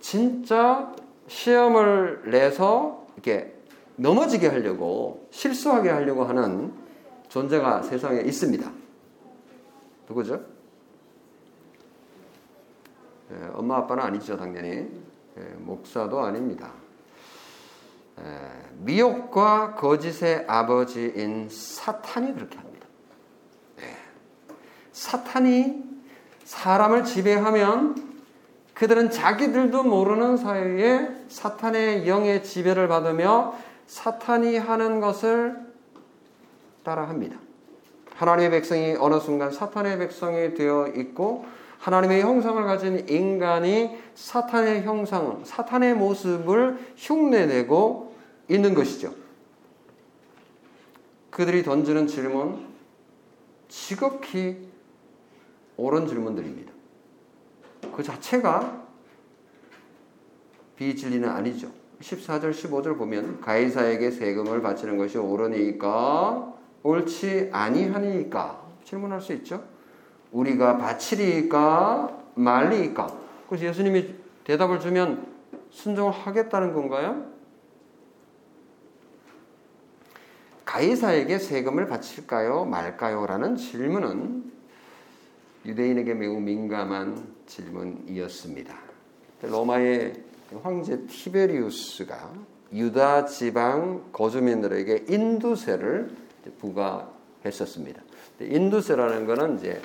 진짜 0.00 0.92
시험을 1.26 2.30
내서 2.30 3.06
이렇게 3.14 3.54
넘어지게 3.96 4.48
하려고 4.48 5.26
실수하게 5.30 5.88
하려고 5.88 6.24
하는 6.24 6.72
존재가 7.28 7.82
세상에 7.82 8.20
있습니다. 8.20 8.70
누구죠? 10.08 10.44
예, 13.32 13.46
엄마 13.54 13.78
아빠는 13.78 14.02
아니죠 14.02 14.36
당연히 14.36 14.68
예, 14.68 14.90
목사도 15.58 16.20
아닙니다. 16.20 16.72
예, 18.20 18.22
미혹과 18.78 19.74
거짓의 19.74 20.44
아버지인 20.46 21.48
사탄이 21.50 22.34
그렇게 22.34 22.58
합니다. 22.58 22.86
예. 23.80 23.96
사탄이 24.92 25.82
사람을 26.44 27.04
지배하면 27.04 28.14
그들은 28.74 29.10
자기들도 29.10 29.82
모르는 29.84 30.36
사이에 30.36 31.08
사탄의 31.28 32.08
영의 32.08 32.44
지배를 32.44 32.88
받으며 32.88 33.54
사탄이 33.86 34.58
하는 34.58 35.00
것을 35.00 35.56
따라합니다. 36.82 37.38
하나님의 38.14 38.50
백성이 38.50 38.96
어느 38.98 39.18
순간 39.18 39.50
사탄의 39.50 39.98
백성이 39.98 40.54
되어 40.54 40.88
있고 40.88 41.44
하나님의 41.84 42.22
형상을 42.22 42.64
가진 42.64 43.06
인간이 43.10 43.94
사탄의 44.14 44.84
형상, 44.84 45.44
사탄의 45.44 45.92
모습을 45.92 46.78
흉내내고 46.96 48.16
있는 48.48 48.72
것이죠. 48.72 49.12
그들이 51.28 51.62
던지는 51.62 52.06
질문, 52.06 52.68
지극히 53.68 54.66
옳은 55.76 56.06
질문들입니다. 56.06 56.72
그 57.94 58.02
자체가 58.02 58.82
비진리는 60.76 61.28
아니죠. 61.28 61.70
14절, 62.00 62.52
15절 62.52 62.96
보면 62.96 63.42
가이사에게 63.42 64.10
세금을 64.10 64.62
바치는 64.62 64.96
것이 64.96 65.18
옳으니까 65.18 66.54
옳지 66.82 67.50
아니하니까 67.52 68.64
질문할 68.84 69.20
수 69.20 69.34
있죠. 69.34 69.73
우리가 70.34 70.78
바치리까 70.78 72.24
말리까. 72.34 73.16
그래서 73.48 73.66
예수님이 73.66 74.14
대답을 74.42 74.80
주면 74.80 75.26
순종을 75.70 76.12
하겠다는 76.12 76.72
건가요? 76.74 77.24
가이사에게 80.64 81.38
세금을 81.38 81.86
바칠까요? 81.86 82.64
말까요? 82.64 83.26
라는 83.26 83.56
질문은 83.56 84.52
유대인에게 85.64 86.14
매우 86.14 86.40
민감한 86.40 87.34
질문이었습니다. 87.46 88.74
로마의 89.42 90.14
황제 90.62 91.06
티베리우스가 91.06 92.32
유다 92.72 93.26
지방 93.26 94.10
거주민들에게 94.12 95.06
인두세를 95.08 96.10
부과했었습니다. 96.58 98.02
인두세라는 98.40 99.26
것은 99.26 99.58
이제 99.58 99.80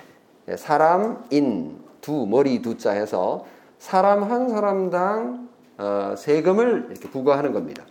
사람 0.57 1.23
인 1.31 1.89
두 2.01 2.25
머리 2.25 2.61
두 2.61 2.77
자 2.77 2.91
해서 2.91 3.45
사람 3.77 4.23
한 4.23 4.49
사람당 4.49 5.49
어, 5.77 6.15
세금을 6.17 6.87
이렇게 6.91 7.09
부과하는 7.09 7.53
겁니다. 7.53 7.85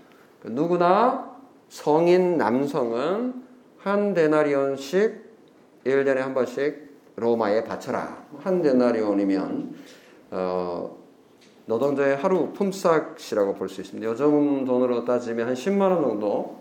누구나 0.45 1.37
성인 1.69 2.37
남성은 2.37 3.43
한 3.79 4.15
데나리온씩 4.15 5.29
1년에 5.85 6.17
한 6.17 6.35
번씩 6.35 6.89
로마에 7.17 7.65
바쳐라. 7.65 8.25
한 8.39 8.63
데나리온이면 8.63 9.75
어, 10.31 10.97
노동자의 11.67 12.17
하루 12.17 12.53
품삯이라고 12.53 13.55
볼 13.55 13.69
수 13.69 13.81
있습니다. 13.81 14.09
요즘 14.09 14.65
돈으로 14.65 15.05
따지면 15.05 15.49
한 15.49 15.55
10만 15.55 15.83
원 15.91 16.03
정도 16.03 16.57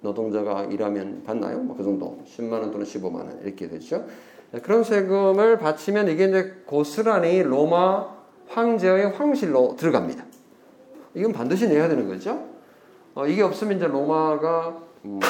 노동자가 0.00 0.64
일하면 0.64 1.22
받나요? 1.24 1.58
뭐 1.58 1.76
그 1.76 1.82
정도. 1.84 2.18
10만 2.26 2.52
원 2.52 2.70
또는 2.70 2.84
15만 2.84 3.14
원 3.16 3.40
이렇게 3.44 3.68
되죠. 3.68 4.04
네, 4.52 4.60
그런 4.60 4.84
세금을 4.84 5.58
바치면 5.58 6.08
이게 6.08 6.26
이제 6.26 6.62
고스란히 6.66 7.42
로마 7.42 8.06
황제의 8.48 9.12
황실로 9.12 9.76
들어갑니다. 9.78 10.24
이건 11.14 11.32
반드시 11.32 11.66
내야 11.68 11.88
되는 11.88 12.06
거죠. 12.06 12.48
어, 13.14 13.26
이게 13.26 13.42
없으면 13.42 13.78
이제 13.78 13.86
로마가 13.86 14.78
뭐, 15.02 15.20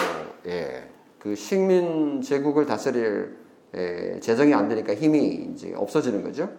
예, 0.46 0.88
그 1.20 1.36
식민 1.36 2.20
제국을 2.20 2.66
다스릴 2.66 3.36
예, 3.74 4.18
재정이 4.20 4.52
안 4.54 4.68
되니까 4.68 4.94
힘이 4.94 5.50
이제 5.52 5.72
없어지는 5.74 6.24
거죠. 6.24 6.50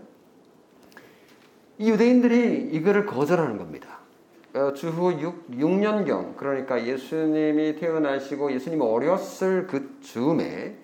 이 1.77 1.89
유대인들이 1.89 2.69
이거를 2.71 3.05
거절하는 3.05 3.57
겁니다. 3.57 3.99
어, 4.53 4.71
주후 4.73 5.19
6, 5.19 5.51
6년경, 5.51 6.37
그러니까 6.37 6.85
예수님이 6.85 7.75
태어나시고 7.75 8.53
예수님이 8.53 8.81
어렸을 8.83 9.67
그 9.67 9.97
즈음에 10.01 10.77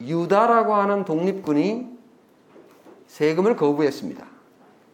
유다라고 0.00 0.74
하는 0.74 1.04
독립군이 1.04 1.96
세금을 3.06 3.56
거부했습니다. 3.56 4.26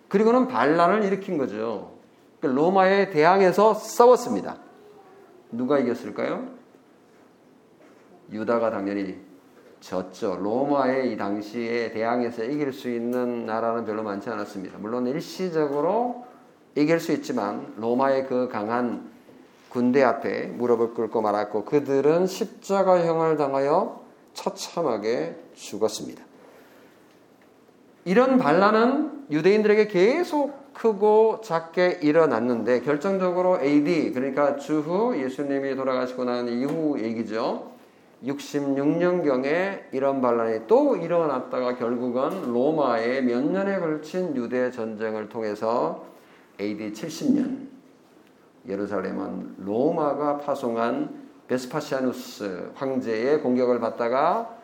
그리고는 0.09 0.49
반란을 0.49 1.05
일으킨 1.05 1.39
거죠. 1.39 1.93
그 2.41 2.47
로마에 2.47 3.11
대항해서 3.11 3.75
싸웠습니다. 3.75 4.59
누가 5.51 5.79
이겼을까요? 5.79 6.49
유다가 8.31 8.71
당연히 8.71 9.19
졌죠. 9.81 10.37
로마의 10.37 11.13
이 11.13 11.17
당시에 11.17 11.91
대항해서 11.93 12.45
이길 12.45 12.73
수 12.73 12.89
있는 12.89 13.47
나라는 13.47 13.85
별로 13.85 14.03
많지 14.03 14.31
않았습니다. 14.31 14.79
물론 14.79 15.07
일시적으로 15.07 16.27
이길 16.75 17.01
수 17.01 17.13
있지만 17.13 17.75
로마의 17.77 18.27
그 18.27 18.49
강한 18.49 19.11
군대 19.69 20.03
앞에 20.03 20.47
무릎을 20.47 20.95
꿇고 20.95 21.21
말았고 21.23 21.65
그들은 21.65 22.27
십자가형을 22.27 23.37
당하여 23.37 24.02
처참하게 24.35 25.37
죽었습니다. 25.55 26.23
이런 28.05 28.39
반란은 28.39 29.27
유대인들에게 29.31 29.87
계속 29.87 30.73
크고 30.75 31.41
작게 31.43 32.01
일어났는데 32.03 32.81
결정적으로 32.81 33.61
AD 33.63 34.13
그러니까 34.13 34.57
주후 34.57 35.17
예수님이 35.17 35.77
돌아가시고 35.77 36.25
난 36.25 36.49
이후 36.49 36.99
얘기죠. 36.99 37.71
66년경에 38.25 39.93
이런 39.93 40.21
반란이 40.21 40.67
또 40.67 40.97
일어났다가 40.97 41.77
결국은 41.77 42.53
로마의 42.53 43.25
몇 43.25 43.45
년에 43.45 43.81
걸친 43.81 44.37
유대 44.37 44.71
전쟁을 44.71 45.29
통해서 45.29 46.05
AD 46.61 46.93
70년 46.93 47.69
예루살렘은 48.69 49.57
로마가 49.59 50.39
파송한 50.39 51.22
베스파시아누스 51.53 52.73
황제의 52.75 53.43
공격을 53.43 53.79
받다가 53.79 54.57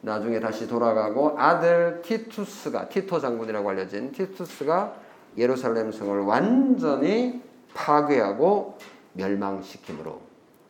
나중에 0.00 0.40
다시 0.40 0.66
돌아가고 0.66 1.38
아들 1.38 2.02
티투스가 2.02 2.88
티토 2.88 3.20
장군이라고 3.20 3.70
알려진 3.70 4.10
티투스가 4.10 4.96
예루살렘 5.38 5.92
성을 5.92 6.18
완전히 6.22 7.40
파괴하고 7.74 8.76
멸망시킴으로 9.12 10.20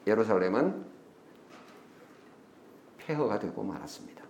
예루살렘은 0.06 0.84
폐허가 2.98 3.38
되고 3.38 3.62
말았습니다. 3.62 4.22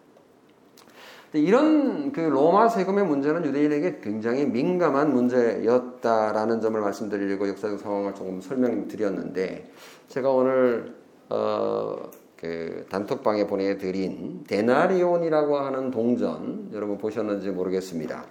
이런 1.35 2.13
그 2.13 2.21
로마 2.21 2.69
세금의 2.69 3.07
문제는 3.07 3.45
유대인에게 3.47 4.01
굉장히 4.01 4.47
민감한 4.47 5.13
문제였다라는 5.13 6.61
점을 6.61 6.79
말씀드리려고 6.81 7.49
역사적 7.49 7.81
상황을 7.81 8.15
조금 8.15 8.41
설명드렸는데 8.41 9.73
제가 10.09 10.31
오늘 10.31 11.02
어, 11.35 12.11
그 12.37 12.85
단톡방에 12.91 13.47
보내드린 13.47 14.45
데나리온이라고 14.47 15.57
하는 15.57 15.91
동전 15.91 16.69
여러분 16.75 16.99
보셨는지 16.99 17.49
모르겠습니다. 17.49 18.27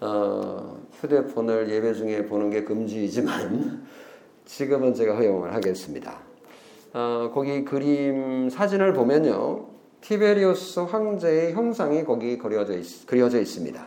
어, 0.00 0.80
휴대폰을 1.00 1.70
예배 1.70 1.94
중에 1.94 2.26
보는 2.26 2.50
게 2.50 2.64
금지이지만 2.64 3.86
지금은 4.44 4.94
제가 4.94 5.14
허용을 5.16 5.54
하겠습니다. 5.54 6.18
어, 6.94 7.30
거기 7.32 7.64
그림 7.64 8.50
사진을 8.50 8.92
보면요. 8.92 9.68
티베리우스 10.00 10.80
황제의 10.80 11.52
형상이 11.52 12.02
거기 12.04 12.36
그려져, 12.38 12.76
있, 12.76 13.06
그려져 13.06 13.40
있습니다. 13.40 13.86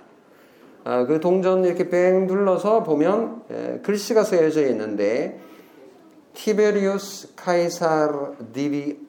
아, 0.85 1.05
그 1.05 1.19
동전 1.19 1.65
이렇게 1.65 1.89
뺑 1.89 2.25
눌러서 2.25 2.83
보면 2.83 3.43
에, 3.51 3.79
글씨가 3.79 4.23
쓰여져 4.23 4.65
있는데 4.69 5.41
티베리우스 6.35 7.33
카이사르 7.35 8.35
디비 8.53 8.99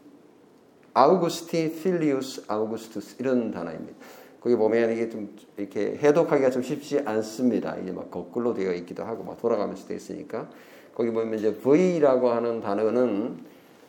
아우구스티 0.95 1.83
필리우스 1.83 2.45
아우구스투스 2.49 3.17
이런 3.19 3.51
단어입니다. 3.51 3.93
거기 4.41 4.57
보면 4.57 4.93
이게 4.93 5.11
좀 5.11 5.37
이렇게 5.57 5.97
해독하기가 5.97 6.51
좀 6.51 6.62
쉽지 6.62 7.01
않습니다. 7.05 7.77
이게 7.77 7.93
막 7.93 8.11
거꾸로 8.11 8.55
되어 8.55 8.73
있기도 8.75 9.05
하고 9.05 9.25
막 9.25 9.39
돌아가면서 9.39 9.87
되어 9.89 9.97
있으니까 9.97 10.49
거기 10.95 11.11
보면 11.11 11.39
이제 11.39 11.55
V라고 11.55 12.31
하는 12.31 12.61
단어는 12.61 13.39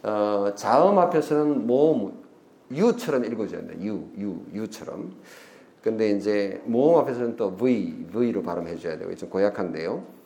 어, 0.03 0.53
자음 0.55 0.97
앞에서는 0.99 1.65
모음 1.65 2.11
U처럼 2.71 3.23
읽어져야 3.23 3.61
돼. 3.61 3.77
U, 3.81 4.09
U, 4.17 4.41
U처럼. 4.53 5.13
근데 5.81 6.09
이제 6.09 6.61
모음 6.65 6.99
앞에서는 6.99 7.37
또 7.37 7.55
V, 7.55 8.07
V로 8.11 8.41
발음해 8.41 8.75
줘야 8.77 8.97
되고 8.97 9.15
좀 9.15 9.29
고약한데요. 9.29 10.16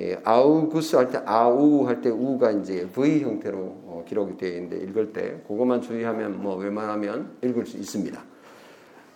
예, 0.00 0.18
아우구스 0.24 0.96
할 0.96 1.10
때 1.10 1.20
아우 1.26 1.86
할 1.86 2.00
때 2.00 2.08
우가 2.08 2.50
이제 2.52 2.88
V 2.88 3.22
형태로 3.22 3.58
어, 3.58 4.04
기록이 4.08 4.38
되어 4.38 4.48
있는데 4.56 4.78
읽을 4.78 5.12
때 5.12 5.42
그것만 5.46 5.82
주의하면 5.82 6.42
뭐 6.42 6.56
웬만하면 6.56 7.36
읽을 7.42 7.66
수 7.66 7.76
있습니다. 7.76 8.18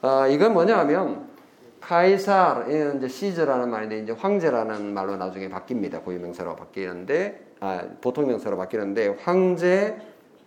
아, 0.03 0.27
이건 0.27 0.53
뭐냐 0.53 0.79
하면 0.81 1.27
카이사 1.81 2.67
이제 2.69 3.09
시저라는 3.09 3.71
말인데 3.71 4.01
이제 4.01 4.13
황제라는 4.13 4.93
말로 4.93 5.17
나중에 5.17 5.49
바뀝니다. 5.49 6.05
고유 6.05 6.19
명사로 6.21 6.57
바뀌는데 6.57 7.55
아, 7.61 7.83
보통 8.03 8.27
명사로 8.27 8.59
바뀌는데 8.59 9.17
황제 9.23 9.97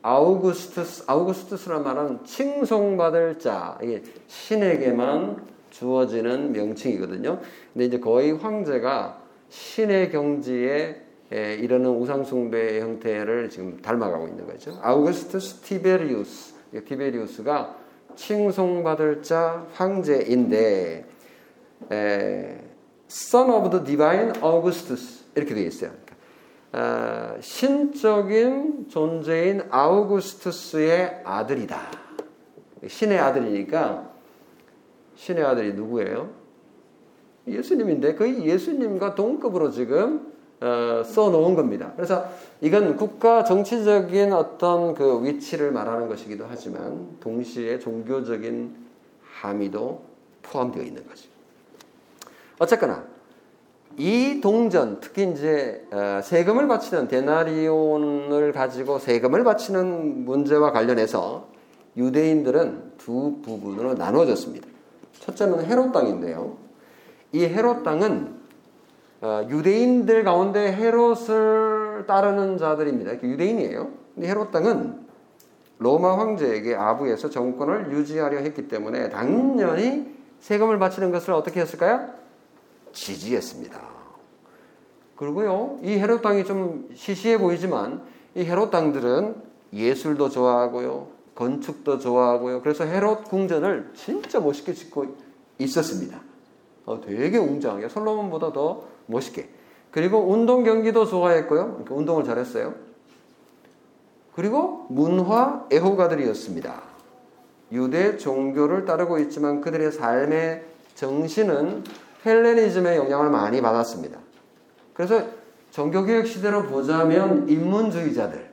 아우구스투스 0.04 1.06
아우구스투스란 1.08 1.84
말은 1.84 2.24
칭송받을 2.26 3.40
자 3.40 3.78
이게 3.82 4.04
신에게만 4.28 5.48
주어지는 5.72 6.52
명칭이거든요. 6.52 7.40
근데 7.74 7.86
이제 7.86 8.00
거의 8.00 8.32
황제가 8.34 9.27
신의 9.50 10.12
경지에 10.12 11.02
이르는 11.30 11.90
우상숭배의 11.90 12.82
형태를 12.82 13.50
지금 13.50 13.82
닮아가고 13.82 14.28
있는 14.28 14.46
거죠. 14.48 14.80
아우구스투스 14.82 15.62
티베리우스 15.62 16.54
티베리우스가 16.86 17.76
칭송받을 18.16 19.24
자 19.24 19.66
황제인데 19.74 21.06
에, 21.92 22.58
Son 23.10 23.50
of 23.50 23.70
the 23.70 23.86
Divine 23.86 24.34
Augustus 24.44 25.26
이렇게 25.36 25.54
되어 25.54 25.66
있어요. 25.66 25.92
어, 26.74 27.38
신적인 27.40 28.88
존재인 28.90 29.64
아우구스투스의 29.70 31.22
아들이다. 31.24 31.80
신의 32.88 33.20
아들이니까 33.20 34.12
신의 35.16 35.44
아들이 35.44 35.74
누구예요? 35.74 36.37
예수님인데 37.48 38.16
그 38.16 38.44
예수님과 38.44 39.16
동급으로 39.16 39.72
지금 39.72 40.34
어, 40.60 41.04
써놓은 41.06 41.56
겁니다. 41.56 41.94
그래서 41.96 42.26
이건 42.62 42.98
국가 42.98 43.44
정치적인 43.44 44.34
어떤 44.34 44.96
그 44.96 45.24
위치를 45.24 45.72
말하는 45.72 46.08
것이기도 46.08 46.46
하지만 46.50 47.18
동시에 47.20 47.78
종교적인 47.78 48.76
함의도 49.22 50.02
포함되어 50.42 50.84
있는 50.84 51.08
거죠. 51.08 51.30
어쨌거나 52.58 53.06
이 53.98 54.42
동전 54.42 55.00
특히 55.00 55.30
이제 55.32 55.86
어, 55.92 56.22
세금을 56.24 56.68
바치는 56.68 57.08
데나리온을 57.08 58.52
가지고 58.52 58.98
세금을 58.98 59.44
바치는 59.44 60.26
문제와 60.26 60.72
관련해서 60.72 61.50
유대인들은 61.96 62.94
두 62.98 63.40
부분으로 63.44 63.94
나누어졌습니다. 63.94 64.68
첫째는 65.20 65.66
헤롯 65.66 65.92
땅인데요. 65.92 66.67
이 67.32 67.44
헤롯 67.44 67.84
땅은 67.84 68.38
어, 69.22 69.48
유대인들 69.50 70.24
가운데 70.24 70.72
헤롯을 70.74 72.06
따르는 72.08 72.58
자들입니다. 72.58 73.24
유대인이에요. 73.24 73.90
근데 74.14 74.30
헤롯 74.30 74.52
땅은 74.52 75.08
로마 75.80 76.18
황제에게 76.18 76.76
아부에서 76.76 77.30
정권을 77.30 77.92
유지하려 77.92 78.40
했기 78.40 78.68
때문에 78.68 79.10
당연히 79.10 80.16
세금을 80.40 80.80
바치는 80.80 81.12
것을 81.12 81.34
어떻게 81.34 81.62
했을까요? 81.62 82.10
지지했습니다. 82.94 83.80
그리고요, 85.16 85.80
이 85.82 85.94
헤롯 85.94 86.22
땅이 86.22 86.46
좀 86.46 86.90
시시해 86.94 87.40
보이지만 87.40 88.04
이 88.36 88.44
헤롯 88.44 88.70
땅들은 88.70 89.36
예술도 89.74 90.30
좋아하고요, 90.30 91.08
건축도 91.36 92.00
좋아하고요. 92.00 92.62
그래서 92.62 92.84
헤롯 92.86 93.26
궁전을 93.26 93.92
진짜 93.96 94.40
멋있게 94.40 94.74
짓고 94.74 95.18
있었습니다. 95.58 96.20
어, 96.88 97.02
되게 97.02 97.38
웅장하게 97.38 97.90
솔로몬보다 97.90 98.54
더 98.54 98.84
멋있게. 99.06 99.50
그리고 99.92 100.20
운동 100.32 100.64
경기도 100.64 101.06
좋아했고요. 101.06 101.68
그러니까 101.68 101.96
운동을 101.96 102.24
잘했어요. 102.24 102.74
그리고 104.34 104.86
문화 104.90 105.66
애호가들이었습니다. 105.72 106.82
유대 107.74 108.18
종교를 108.18 108.86
따르고 108.86 109.20
있지만 109.20 109.60
그들의 109.60 109.92
삶의 109.92 110.64
정신은 110.96 111.84
헬레니즘의 112.26 112.98
영향을 112.98 113.30
많이 113.30 113.62
받았습니다. 113.62 114.20
그래서 114.94 115.26
종교개혁 115.72 116.26
시대로 116.26 116.64
보자면 116.64 117.50
인문주의자들, 117.50 118.50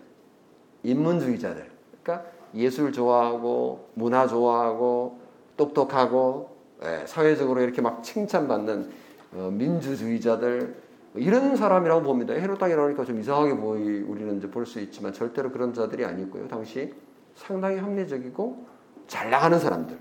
인문주의자들, 0.83 1.70
그러니까 2.03 2.29
예술 2.55 2.92
좋아하고 2.92 3.90
문화 3.94 4.27
좋아하고 4.27 5.20
똑똑하고 5.57 6.54
예, 6.83 7.07
사회적으로 7.07 7.61
이렇게 7.61 7.81
막 7.81 8.03
칭찬받는 8.03 8.91
어, 9.35 9.51
민주주의자들 9.53 10.75
이런 11.17 11.57
사람이라고 11.57 12.03
봅니다. 12.03 12.35
헤롯 12.35 12.59
땅이라니까 12.59 13.05
좀 13.05 13.21
이상하게 13.21 13.57
보이 13.57 14.01
우리는 14.01 14.37
이제 14.39 14.51
볼 14.51 14.67
수 14.67 14.81
있지만 14.81 15.13
절대로 15.13 15.53
그런 15.53 15.73
자들이 15.73 16.05
아니고요. 16.05 16.49
당시 16.49 16.93
상당히 17.37 17.79
합리적이고 17.79 18.67
잘 19.07 19.31
나가는 19.31 19.57
사람들 19.59 19.97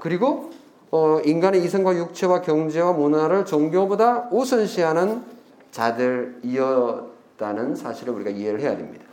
그리고 0.00 0.50
어, 0.90 1.20
인간의 1.24 1.64
이성과 1.64 1.96
육체와 1.96 2.42
경제와 2.42 2.92
문화를 2.92 3.46
종교보다 3.46 4.28
우선시하는 4.30 5.22
자들이었다는 5.70 7.74
사실을 7.74 8.12
우리가 8.14 8.30
이해를 8.30 8.60
해야 8.60 8.76
됩니다. 8.76 9.04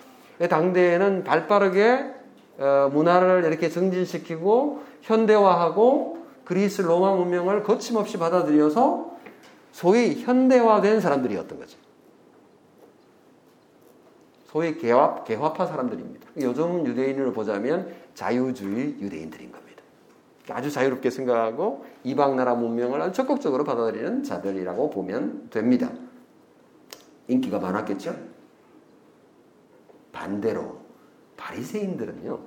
당대에는 0.49 1.23
발빠르게 1.23 2.13
어, 2.59 2.89
문화를 2.93 3.45
이렇게 3.45 3.69
정진시키고 3.69 4.81
현대화하고 5.01 6.18
그리스 6.49 6.81
로마 6.81 7.13
문명을 7.13 7.61
거침없이 7.61 8.17
받아들여서 8.17 9.19
소위 9.71 10.19
현대화된 10.19 10.99
사람들이었던 10.99 11.59
거죠. 11.59 11.77
소위 14.47 14.75
개화, 14.79 15.23
개화파 15.25 15.67
사람들입니다. 15.67 16.27
요즘 16.41 16.87
유대인을 16.87 17.33
보자면 17.33 17.93
자유주의 18.15 18.95
유대인들인 18.99 19.51
겁니다. 19.51 19.83
아주 20.49 20.71
자유롭게 20.71 21.11
생각하고 21.11 21.85
이방 22.03 22.35
나라 22.35 22.55
문명을 22.55 22.99
아주 22.99 23.13
적극적으로 23.13 23.63
받아들이는 23.63 24.23
자들이라고 24.23 24.89
보면 24.89 25.51
됩니다. 25.51 25.91
인기가 27.27 27.59
많았겠죠? 27.59 28.15
반대로 30.11 30.79
바리새인들은요. 31.37 32.39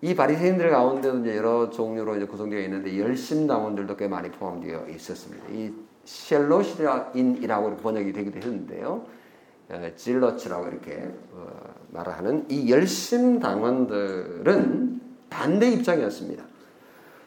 이 0.00 0.14
바리새인들 0.14 0.70
가운데도 0.70 1.18
이제 1.20 1.36
여러 1.36 1.70
종류로 1.70 2.16
이제 2.16 2.26
구성되어 2.26 2.60
있는데 2.60 2.96
열심당원들도 2.98 3.96
꽤 3.96 4.06
많이 4.06 4.30
포함되어 4.30 4.86
있었습니다. 4.90 5.44
이 5.52 5.72
셀로시인이라고 6.04 7.78
번역이 7.78 8.12
되기도 8.12 8.38
했는데요. 8.38 9.04
질러츠라고 9.96 10.68
이렇게 10.68 11.10
어, 11.32 11.48
말하는 11.90 12.46
이 12.48 12.70
열심당원들은 12.70 15.00
반대 15.28 15.68
입장이었습니다. 15.70 16.44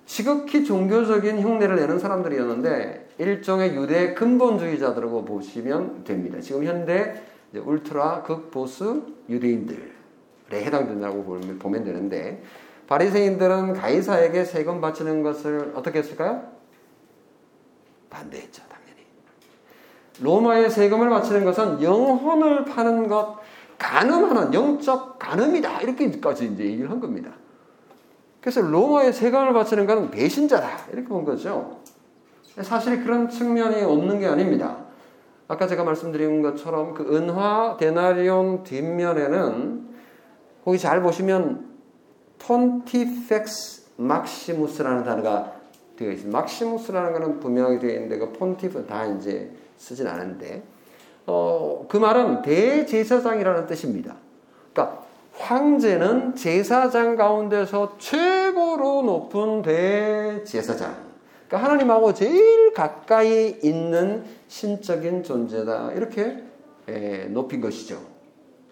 지극히 0.07 0.65
종교적인 0.65 1.39
흉내를 1.41 1.75
내는 1.75 1.99
사람들이었는데 1.99 3.09
일종의 3.19 3.75
유대 3.75 4.15
근본주의자들이라고 4.15 5.25
보시면 5.25 6.03
됩니다. 6.03 6.41
지금 6.41 6.63
현대 6.63 7.21
울트라 7.53 8.23
극보수 8.23 9.05
유대인들에 9.29 10.00
해당된다고 10.57 11.23
보면 11.23 11.83
되는데 11.83 12.43
바리새인들은 12.87 13.73
가이사에게 13.73 14.43
세금 14.43 14.81
바치는 14.81 15.23
것을 15.23 15.71
어떻게 15.75 15.99
했을까요? 15.99 16.43
반대했죠, 18.09 18.63
당연히. 18.67 19.05
로마에 20.19 20.67
세금을 20.67 21.09
바치는 21.09 21.45
것은 21.45 21.81
영혼을 21.81 22.65
파는 22.65 23.07
것, 23.07 23.39
간음하는 23.77 24.53
영적 24.53 25.17
간음이다 25.17 25.81
이렇게까지 25.81 26.47
이제 26.47 26.65
얘기를 26.65 26.91
한 26.91 26.99
겁니다. 26.99 27.31
그래서 28.41 28.61
로마에 28.61 29.11
세금을 29.11 29.53
바치는 29.53 29.85
것은 29.85 30.11
배신자다 30.11 30.87
이렇게 30.91 31.07
본 31.07 31.23
거죠. 31.23 31.79
사실 32.61 33.03
그런 33.03 33.29
측면이 33.29 33.83
없는 33.83 34.19
게 34.19 34.27
아닙니다. 34.27 34.77
아까 35.47 35.67
제가 35.67 35.83
말씀드린 35.83 36.41
것처럼 36.41 36.93
그 36.93 37.15
은화 37.15 37.77
데나리온 37.79 38.63
뒷면에는 38.63 39.90
거기 40.63 40.77
잘 40.77 41.01
보시면 41.01 41.69
폰티펙스 42.39 43.81
막시무스라는 43.97 45.03
단어가 45.03 45.53
되어 45.95 46.11
있습니다. 46.11 46.37
막시무스라는 46.37 47.13
것은 47.13 47.39
분명히 47.39 47.79
되어 47.79 47.91
있는데 47.91 48.17
그 48.17 48.31
폰티프 48.31 48.85
다 48.87 49.05
이제 49.05 49.51
쓰진 49.77 50.07
않은데 50.07 50.63
어, 51.27 51.85
그 51.87 51.97
말은 51.97 52.41
대제사장이라는 52.41 53.67
뜻입니다. 53.67 54.15
그러니까 54.73 55.03
황제는 55.37 56.35
제사장 56.35 57.15
가운데서 57.15 57.97
최고로 57.97 59.03
높은 59.03 59.61
대제사장. 59.61 60.95
그러니까 61.47 61.69
하나님하고 61.69 62.13
제일 62.13 62.73
가까이 62.73 63.57
있는 63.63 64.23
신적인 64.47 65.23
존재다. 65.23 65.93
이렇게 65.93 66.43
에, 66.87 67.25
높인 67.25 67.61
것이죠. 67.61 67.99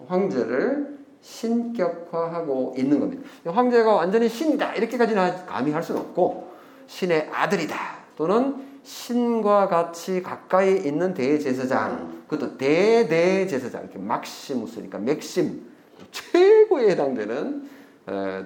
황제를 0.07 0.98
신격화하고 1.21 2.75
있는 2.77 2.99
겁니다. 2.99 3.23
황제가 3.45 3.93
완전히 3.93 4.29
신이다. 4.29 4.75
이렇게까지는 4.75 5.45
감히 5.45 5.71
할 5.71 5.83
수는 5.83 6.01
없고, 6.01 6.49
신의 6.87 7.29
아들이다. 7.31 7.75
또는 8.15 8.67
신과 8.83 9.67
같이 9.67 10.23
가까이 10.23 10.77
있는 10.77 11.13
대제사장. 11.13 12.23
그것도 12.27 12.57
대대제사장. 12.57 13.83
이렇게 13.83 13.99
막시무스니까 13.99 14.97
맥심. 14.99 15.69
최고에 16.11 16.91
해당되는 16.91 17.69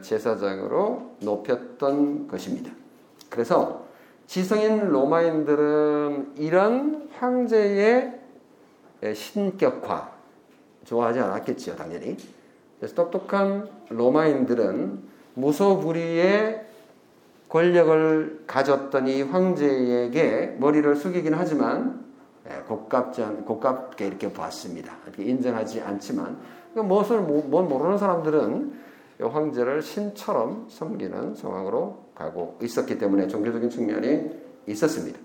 제사장으로 0.01 1.15
높였던 1.21 2.27
것입니다. 2.27 2.71
그래서 3.29 3.85
지성인 4.27 4.89
로마인들은 4.89 6.33
이런 6.37 7.09
황제의 7.17 8.19
신격화 9.13 10.11
좋아하지 10.85 11.19
않았겠지요, 11.19 11.75
당연히. 11.75 12.17
그래서 12.83 12.95
똑똑한 12.95 13.69
로마인들은 13.87 14.99
무소불위의 15.35 16.65
권력을 17.47 18.43
가졌던 18.45 19.07
이 19.07 19.21
황제에게 19.21 20.57
머리를 20.59 20.93
숙이긴 20.97 21.33
하지만 21.33 22.03
고깝지 22.67 23.21
고깝게 23.45 24.05
이렇게 24.05 24.33
봤습니다. 24.33 24.97
이렇게 25.05 25.23
인정하지 25.23 25.79
않지만 25.79 26.37
무엇을 26.73 27.21
뭐 27.21 27.61
모르는 27.61 27.97
사람들은 27.97 28.73
황제를 29.21 29.81
신처럼 29.81 30.65
섬기는 30.67 31.35
상황으로 31.35 31.99
가고 32.13 32.57
있었기 32.61 32.97
때문에 32.97 33.29
종교적인 33.29 33.69
측면이 33.69 34.29
있었습니다. 34.67 35.17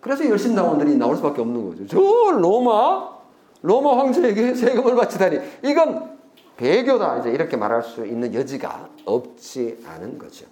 그래서 0.00 0.28
열심당원들이 0.28 0.96
나올 0.96 1.14
수밖에 1.14 1.42
없는 1.42 1.64
거죠. 1.64 1.86
저 1.86 2.00
로마 2.32 3.21
로마 3.62 3.98
황제에게 3.98 4.54
세금을 4.54 4.94
바치다니 4.96 5.38
이건 5.64 6.18
배교다 6.56 7.18
이제 7.18 7.30
이렇게 7.30 7.56
말할 7.56 7.82
수 7.82 8.04
있는 8.06 8.34
여지가 8.34 8.88
없지 9.04 9.78
않은 9.86 10.18
거죠. 10.18 10.46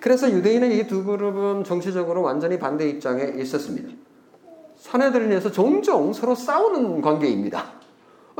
그래서 0.00 0.30
유대인의 0.30 0.78
이 0.78 0.86
두 0.88 1.04
그룹은 1.04 1.64
정치적으로 1.64 2.22
완전히 2.22 2.58
반대 2.58 2.88
입장에 2.88 3.34
있었습니다. 3.36 3.88
사내들을 4.78 5.30
위해서 5.30 5.50
종종 5.52 6.12
서로 6.12 6.34
싸우는 6.34 7.00
관계입니다. 7.02 7.66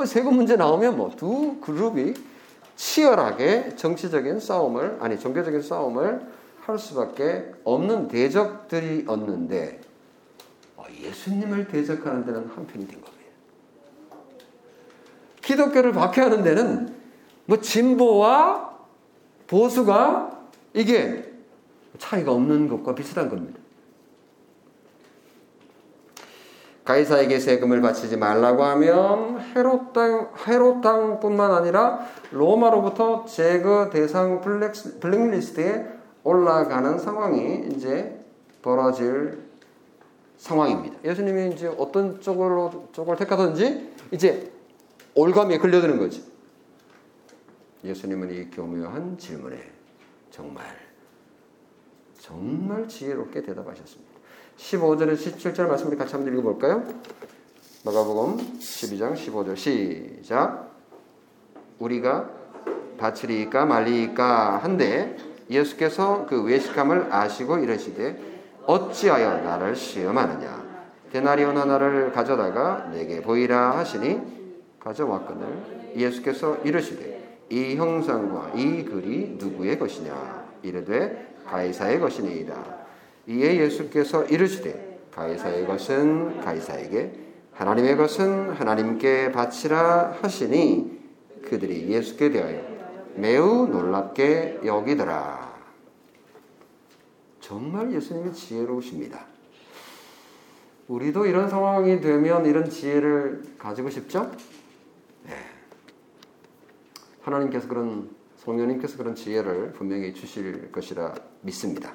세금 0.05 0.35
문제 0.35 0.55
나오면 0.57 0.97
뭐 0.97 1.11
두 1.15 1.57
그룹이 1.61 2.15
치열하게 2.75 3.75
정치적인 3.77 4.39
싸움을 4.39 4.97
아니 4.99 5.17
종교적인 5.17 5.61
싸움을 5.61 6.21
할 6.61 6.79
수밖에 6.79 7.45
없는 7.63 8.07
대적들이 8.09 9.05
었는데 9.07 9.79
어, 9.79 9.82
예수님을 11.03 11.67
대적하는 11.67 12.25
데는 12.25 12.47
한편이 12.47 12.87
된 12.87 13.01
겁니다. 13.01 13.23
기독교를 15.41 15.91
박해하는 15.91 16.43
데는 16.43 16.95
뭐 17.45 17.59
진보와 17.59 18.77
보수가 19.47 20.39
이게 20.73 21.31
차이가 21.99 22.31
없는 22.31 22.69
것과 22.69 22.95
비슷한 22.95 23.29
겁니다. 23.29 23.59
가이사에게 26.85 27.39
세금을 27.39 27.81
바치지 27.81 28.17
말라고 28.17 28.63
하면 28.63 29.39
헤롯 29.55 29.93
땅, 29.93 30.29
헤롯 30.47 30.81
땅뿐만 30.81 31.51
아니라 31.51 32.05
로마로부터 32.31 33.25
제거 33.25 33.89
대상 33.89 34.41
블랙, 34.41 34.73
블랙리스트에 34.99 35.87
올라가는 36.23 36.97
상황이 36.99 37.67
이제 37.71 38.19
벌어질 38.61 39.52
상황입니다. 40.43 40.99
예수님이 41.05 41.53
이제 41.53 41.67
어떤 41.77 42.19
쪽으로, 42.19 42.89
쪽을 42.91 43.15
택하든지 43.15 43.93
이제 44.11 44.51
올가미에 45.15 45.57
걸려드는 45.57 45.97
거죠. 45.97 46.21
예수님은 47.81 48.33
이 48.33 48.49
교묘한 48.51 49.17
질문에 49.17 49.57
정말, 50.31 50.65
정말 52.19 52.85
지혜롭게 52.89 53.41
대답하셨습니다. 53.41 54.11
15절에 54.57 55.13
17절 55.15 55.67
말씀 55.67 55.87
우리 55.87 55.95
같이 55.95 56.13
한번 56.13 56.33
읽어볼까요? 56.33 56.83
마가복음 57.85 58.59
12장 58.59 59.13
15절 59.13 59.55
시작 59.55 60.73
우리가 61.79 62.29
바치리까 62.97 63.65
말리까 63.65 64.57
한데 64.57 65.15
예수께서 65.49 66.25
그 66.25 66.43
외식함을 66.43 67.13
아시고 67.13 67.59
이러시되 67.59 68.32
어찌하여 68.65 69.41
나를 69.41 69.75
시험하느냐? 69.75 70.63
데나리온 71.11 71.57
하나를 71.57 72.11
가져다가 72.11 72.89
내게 72.91 73.21
보이라 73.21 73.77
하시니 73.77 74.19
가져왔거늘 74.79 75.93
예수께서 75.95 76.57
이르시되 76.63 77.41
이 77.49 77.75
형상과 77.75 78.51
이 78.55 78.83
글이 78.83 79.37
누구의 79.39 79.77
것이냐? 79.77 80.43
이르되 80.63 81.35
가이사의 81.45 81.99
것이니이다. 81.99 82.55
이에 83.27 83.57
예수께서 83.57 84.23
이르시되 84.25 84.99
가이사의 85.13 85.67
것은 85.67 86.41
가이사에게 86.41 87.13
하나님의 87.53 87.97
것은 87.97 88.51
하나님께 88.51 89.31
바치라 89.31 90.17
하시니 90.21 91.03
그들이 91.47 91.89
예수께 91.89 92.31
대하여 92.31 92.61
매우 93.15 93.67
놀랍게 93.67 94.61
여기더라. 94.65 95.42
정말 97.43 97.91
예수님이 97.93 98.31
지혜로우십니다. 98.31 99.25
우리도 100.87 101.25
이런 101.25 101.49
상황이 101.49 101.99
되면 101.99 102.45
이런 102.45 102.69
지혜를 102.69 103.43
가지고 103.59 103.89
싶죠? 103.89 104.31
네. 105.25 105.33
하나님께서 107.21 107.67
그런 107.67 108.09
성령님께서 108.37 108.97
그런 108.97 109.13
지혜를 109.13 109.73
분명히 109.73 110.13
주실 110.13 110.71
것이라 110.71 111.15
믿습니다. 111.41 111.91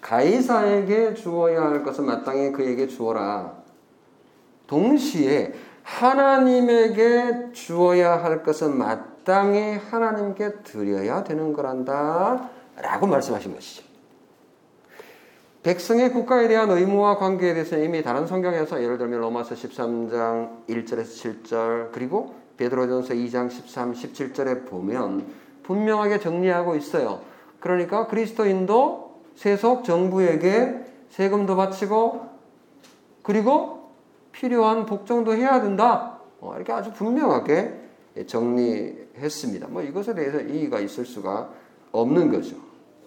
가이사에게 0.00 1.12
주어야 1.12 1.62
할 1.62 1.82
것은 1.82 2.06
마땅히 2.06 2.50
그에게 2.50 2.88
주어라. 2.88 3.62
동시에 4.66 5.52
하나님에게 5.82 7.52
주어야 7.52 8.24
할 8.24 8.42
것은 8.42 8.78
마땅히 8.78 9.76
하나님께 9.76 10.62
드려야 10.62 11.24
되는 11.24 11.52
거란다. 11.52 12.48
라고 12.76 13.06
말씀하신 13.06 13.54
것이죠. 13.54 13.93
백성의 15.64 16.12
국가에 16.12 16.46
대한 16.46 16.70
의무와 16.70 17.16
관계에 17.16 17.54
대해서는 17.54 17.84
이미 17.84 18.02
다른 18.02 18.26
성경에서 18.26 18.82
예를 18.82 18.98
들면 18.98 19.18
로마서 19.20 19.54
13장 19.54 20.66
1절에서 20.68 21.42
7절 21.42 21.90
그리고 21.90 22.34
베드로전서 22.58 23.14
2장 23.14 23.50
13, 23.50 23.94
17절에 23.94 24.68
보면 24.68 25.24
분명하게 25.62 26.20
정리하고 26.20 26.76
있어요. 26.76 27.22
그러니까 27.60 28.06
그리스도인도 28.08 29.22
세속 29.36 29.84
정부에게 29.84 30.84
세금도 31.08 31.56
바치고 31.56 32.26
그리고 33.22 33.88
필요한 34.32 34.84
복종도 34.84 35.34
해야 35.34 35.62
된다. 35.62 36.18
어, 36.40 36.52
이렇게 36.56 36.74
아주 36.74 36.92
분명하게 36.92 37.80
정리했습니다. 38.26 39.68
뭐 39.68 39.80
이것에 39.80 40.14
대해서 40.14 40.42
이의가 40.42 40.80
있을 40.80 41.06
수가 41.06 41.48
없는 41.90 42.30
거죠. 42.30 42.63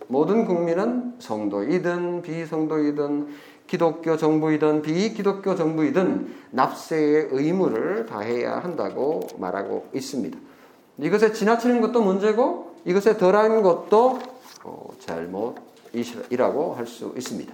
모든 0.08 0.46
국민은 0.46 1.16
성도이든 1.20 2.22
비성도이든 2.22 3.28
기독교 3.68 4.16
정부이든 4.16 4.82
비기독교 4.82 5.56
정부이든 5.56 6.34
납세의 6.52 7.30
의무를 7.32 8.06
다해야 8.06 8.60
한다고 8.60 9.22
말하고 9.38 9.88
있습니다. 9.94 10.38
이것에 11.00 11.34
지나치는 11.34 11.82
것도 11.82 12.02
문제고 12.02 12.76
이것에 12.86 13.18
덜한 13.18 13.62
것도 13.62 14.20
어, 14.64 14.90
잘못이라고 15.00 16.74
할 16.76 16.86
수 16.86 17.14
있습니다. 17.16 17.54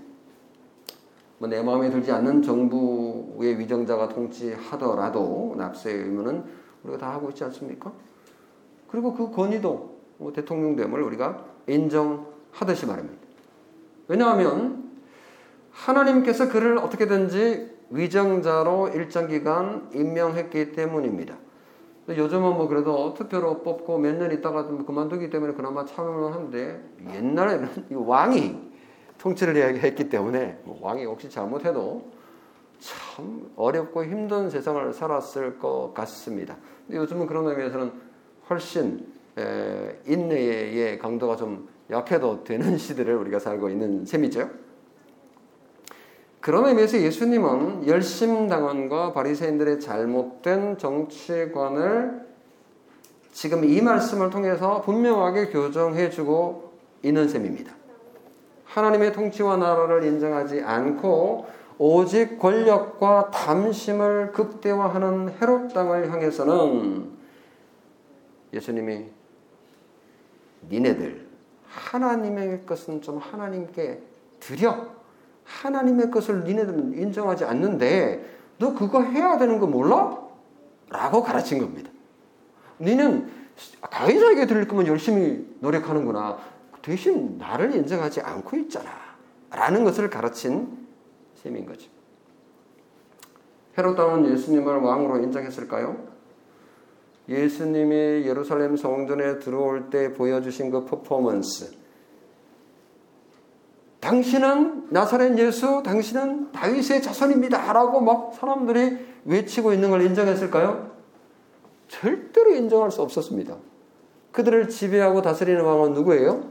뭐 1.40 1.50
내 1.50 1.62
마음에 1.62 1.90
들지 1.90 2.12
않는 2.12 2.42
정부의 2.42 3.60
위정자가 3.60 4.10
통치하더라도 4.10 5.56
납세의 5.58 6.04
의무는 6.04 6.44
우리가 6.84 7.00
다 7.00 7.12
하고 7.12 7.30
있지 7.30 7.44
않습니까? 7.44 7.92
그리고 8.90 9.14
그 9.14 9.32
권위도 9.32 9.98
뭐 10.20 10.32
대통령 10.32 10.76
됨을 10.76 11.02
우리가 11.02 11.44
인정 11.68 12.33
하듯이 12.54 12.86
말입니다. 12.86 13.22
왜냐하면 14.08 14.92
하나님께서 15.72 16.50
그를 16.50 16.78
어떻게든지 16.78 17.74
위정자로 17.90 18.90
일정 18.90 19.28
기간 19.28 19.90
임명했기 19.94 20.72
때문입니다. 20.72 21.36
요즘은 22.10 22.56
뭐 22.56 22.68
그래도 22.68 23.14
투표로 23.14 23.64
뽑고 23.64 23.98
몇 23.98 24.16
년 24.18 24.32
있다가 24.32 24.68
그만두기 24.68 25.30
때문에 25.30 25.54
그나마 25.54 25.86
참여를 25.86 26.34
하는데 26.34 26.84
옛날에는 27.14 27.70
이 27.92 27.96
왕이 27.96 28.72
통치를 29.18 29.82
했기 29.82 30.10
때문에 30.10 30.60
뭐 30.64 30.80
왕이 30.82 31.06
혹시 31.06 31.30
잘못해도 31.30 32.12
참 32.80 33.50
어렵고 33.56 34.04
힘든 34.04 34.50
세상을 34.50 34.94
살았을 34.94 35.60
것 35.60 35.94
같습니다. 35.94 36.58
요즘은 36.92 37.26
그런 37.26 37.48
의미에서는 37.48 37.92
훨씬 38.50 39.08
인내의 40.06 41.00
강도가 41.00 41.38
좀 41.38 41.70
약해도 41.90 42.44
되는 42.44 42.78
시대를 42.78 43.16
우리가 43.16 43.40
살고 43.40 43.70
있는 43.70 44.06
셈이죠. 44.06 44.50
그런 46.40 46.66
의미에서 46.66 47.00
예수님은 47.00 47.88
열심당원과 47.88 49.14
바리새인들의 49.14 49.80
잘못된 49.80 50.78
정치관을 50.78 52.28
지금 53.32 53.64
이 53.64 53.82
말씀을 53.82 54.30
통해서 54.30 54.82
분명하게 54.82 55.48
교정해주고 55.48 56.74
있는 57.02 57.30
셈입니다. 57.30 57.74
하나님의 58.66 59.14
통치와 59.14 59.58
나라를 59.58 60.04
인정하지 60.04 60.62
않고 60.62 61.48
오직 61.78 62.40
권력과 62.40 63.32
탐심을 63.32 64.32
극대화하는 64.34 65.36
헤롯 65.42 65.74
당을 65.74 66.12
향해서는 66.12 67.10
예수님이 68.54 69.06
니네들 70.70 71.33
하나님의 71.74 72.66
것은 72.66 73.02
좀 73.02 73.18
하나님께 73.18 74.02
드려 74.40 74.88
하나님의 75.44 76.12
것을 76.12 76.44
니네들은 76.44 76.94
인정하지 76.94 77.46
않는데 77.46 78.24
너 78.60 78.74
그거 78.74 79.02
해야 79.02 79.38
되는 79.38 79.60
거 79.60 79.68
몰라? 79.68 80.22
라고 80.90 81.24
가르친 81.24 81.60
겁니다. 81.60 81.90
니는 82.80 83.30
가해자에게 83.82 84.46
드릴 84.46 84.68
거면 84.68 84.88
열심히 84.88 85.56
노력하는구나. 85.60 86.38
대신 86.82 87.38
나를 87.38 87.76
인정하지 87.76 88.22
않고 88.22 88.58
있잖아. 88.58 88.90
라는 89.50 89.84
것을 89.84 90.10
가르친 90.10 90.88
셈인 91.36 91.66
거죠. 91.66 91.90
헤롯 93.78 93.98
왕은 93.98 94.32
예수님을 94.32 94.78
왕으로 94.78 95.18
인정했을까요? 95.24 96.13
예수님이 97.30 98.26
예루살렘 98.26 98.76
성전에 98.76 99.40
들어올 99.40 99.90
때 99.90 100.14
보여주신 100.14 100.72
그 100.72 100.86
퍼포먼스. 100.86 101.74
당신은 104.02 104.88
나사렛 104.90 105.38
예수, 105.40 105.82
당신은 105.84 106.52
다윗의 106.52 107.02
자손입니다. 107.02 107.72
라고 107.72 108.02
막 108.02 108.34
사람들이 108.34 108.98
외치고 109.24 109.72
있는 109.72 109.90
걸 109.90 110.02
인정했을까요? 110.02 110.92
절대로 111.88 112.54
인정할 112.54 112.92
수 112.92 113.02
없었습니다. 113.02 113.56
그들을 114.34 114.68
지배하고 114.68 115.22
다스리는 115.22 115.64
왕은 115.64 115.94
누구예요? 115.94 116.44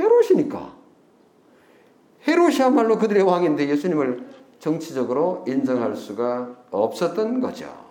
헤롯이니까. 0.00 0.74
헤롯이야말로 2.26 2.96
그들의 2.98 3.22
왕인데 3.22 3.68
예수님을 3.68 4.26
정치적으로 4.58 5.44
인정할 5.46 5.94
수가 5.94 6.56
없었던 6.70 7.40
거죠. 7.40 7.85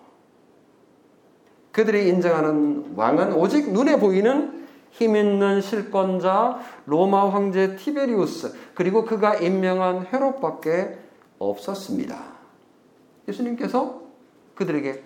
그들이 1.75 2.07
인정하는 2.07 2.93
왕은 2.95 3.33
오직 3.33 3.73
눈에 3.73 3.99
보이는 3.99 4.65
힘 4.91 5.17
있는 5.17 5.59
실권자 5.59 6.59
로마 6.85 7.29
황제 7.29 7.75
티베리우스 7.75 8.53
그리고 8.73 9.03
그가 9.03 9.35
임명한 9.35 10.07
헤롯밖에 10.07 10.97
없었습니다. 11.37 12.17
예수님께서 13.27 14.03
그들에게 14.55 15.03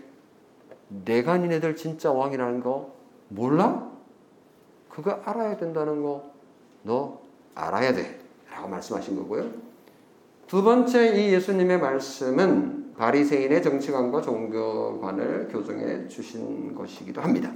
내가 1.06 1.38
니네들 1.38 1.76
진짜 1.76 2.12
왕이라는 2.12 2.62
거 2.62 2.94
몰라? 3.30 3.90
그거 4.90 5.20
알아야 5.26 5.58
된다는 5.58 6.04
거 6.04 6.30
너 6.84 7.20
알아야 7.56 7.94
돼. 7.94 8.20
라고 8.52 8.68
말씀하신 8.68 9.16
거고요. 9.18 9.50
두 10.48 10.64
번째 10.64 11.16
이 11.18 11.34
예수님의 11.34 11.80
말씀은 11.80 12.79
바리새인의 13.00 13.64
정치관과 13.64 14.22
종교관을 14.22 15.48
교정해 15.50 16.06
주신 16.10 16.76
것이기도 16.76 17.22
합니다. 17.22 17.50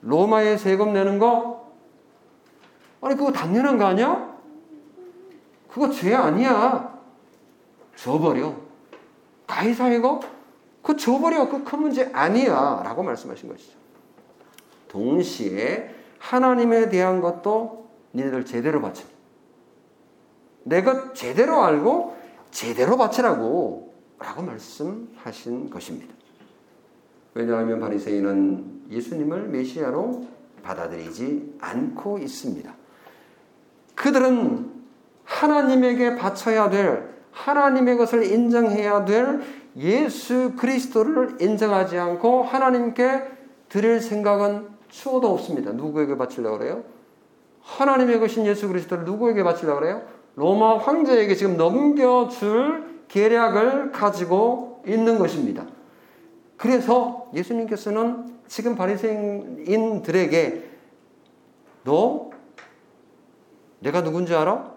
로마에 0.00 0.56
세금 0.56 0.92
내는 0.92 1.20
거? 1.20 1.72
아니, 3.00 3.16
그거 3.16 3.30
당연한 3.30 3.78
거 3.78 3.84
아니야? 3.84 4.36
그거 5.68 5.88
죄 5.90 6.12
아니야. 6.12 6.92
줘버려. 7.94 8.52
가이사이고? 9.46 10.20
그거 10.82 10.96
줘버려. 10.96 11.48
그 11.48 11.62
큰 11.62 11.80
문제 11.82 12.10
아니야. 12.12 12.82
라고 12.84 13.04
말씀하신 13.04 13.48
것이죠. 13.48 13.78
동시에 14.88 15.94
하나님에 16.18 16.88
대한 16.88 17.20
것도 17.20 17.86
니네들 18.12 18.44
제대로 18.44 18.82
바쳐. 18.82 19.04
내가 20.64 21.12
제대로 21.12 21.62
알고 21.62 22.16
제대로 22.50 22.96
바치라고 22.96 23.91
라고 24.22 24.42
말씀하신 24.42 25.68
것입니다. 25.68 26.14
왜냐하면 27.34 27.80
바리새인은 27.80 28.84
예수님을 28.90 29.48
메시아로 29.48 30.26
받아들이지 30.62 31.56
않고 31.60 32.18
있습니다. 32.18 32.72
그들은 33.96 34.70
하나님에게 35.24 36.16
바쳐야 36.16 36.70
될 36.70 37.10
하나님의 37.32 37.96
것을 37.96 38.30
인정해야 38.30 39.04
될 39.04 39.40
예수 39.76 40.52
그리스도를 40.56 41.38
인정하지 41.40 41.98
않고 41.98 42.42
하나님께 42.42 43.24
드릴 43.68 44.00
생각은 44.00 44.68
추호도 44.88 45.32
없습니다. 45.32 45.72
누구에게 45.72 46.16
바치려고 46.16 46.58
그래요? 46.58 46.84
하나님의 47.62 48.20
것인 48.20 48.44
예수 48.46 48.68
그리스도를 48.68 49.04
누구에게 49.04 49.42
바치려고 49.42 49.80
그래요? 49.80 50.02
로마 50.36 50.76
황제에게 50.78 51.34
지금 51.34 51.56
넘겨줄 51.56 52.91
계략을 53.12 53.92
가지고 53.92 54.82
있는 54.86 55.18
것입니다. 55.18 55.66
그래서 56.56 57.30
예수님께서는 57.34 58.40
지금 58.48 58.74
바리새인들에게 58.74 60.70
너 61.84 62.30
내가 63.80 64.02
누군지 64.02 64.34
알아? 64.34 64.72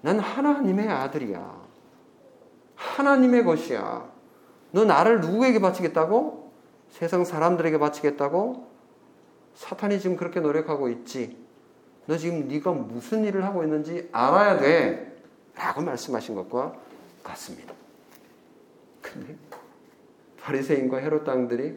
난 0.00 0.18
하나님의 0.18 0.88
아들이야. 0.88 1.60
하나님의 2.74 3.44
것이야. 3.44 4.10
너 4.70 4.86
나를 4.86 5.20
누구에게 5.20 5.60
바치겠다고? 5.60 6.50
세상 6.88 7.24
사람들에게 7.24 7.78
바치겠다고? 7.78 8.66
사탄이 9.54 10.00
지금 10.00 10.16
그렇게 10.16 10.40
노력하고 10.40 10.88
있지. 10.88 11.36
너 12.06 12.16
지금 12.16 12.48
네가 12.48 12.72
무슨 12.72 13.24
일을 13.24 13.44
하고 13.44 13.62
있는지 13.62 14.08
알아야 14.10 14.58
돼. 14.58 15.20
라고 15.54 15.82
말씀하신 15.82 16.34
것과 16.34 16.72
같습니다. 17.22 17.74
근데 19.00 19.36
바리새인과 20.40 20.98
헤롯 20.98 21.24
당들이 21.24 21.76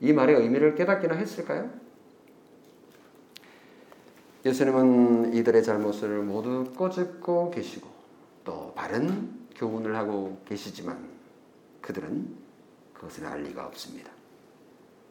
이 0.00 0.12
말의 0.12 0.36
의미를 0.36 0.74
깨닫기나 0.74 1.14
했을까요? 1.14 1.70
예수님은 4.44 5.34
이들의 5.34 5.62
잘못을 5.62 6.22
모두 6.22 6.64
꼬집고 6.76 7.50
계시고 7.50 7.88
또 8.44 8.72
바른 8.74 9.46
교훈을 9.56 9.96
하고 9.96 10.38
계시지만 10.44 10.98
그들은 11.80 12.28
그것을 12.92 13.26
알 13.26 13.42
리가 13.42 13.66
없습니다. 13.66 14.10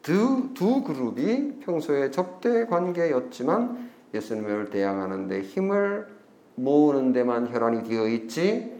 두, 0.02 0.50
두 0.54 0.82
그룹이 0.82 1.60
평소에 1.60 2.10
적대 2.10 2.66
관계였지만 2.66 3.90
예수님을 4.12 4.70
대항하는데 4.70 5.42
힘을 5.42 6.06
모으는 6.54 7.12
데만 7.12 7.52
혈안이 7.52 7.88
되어 7.88 8.06
있지 8.08 8.73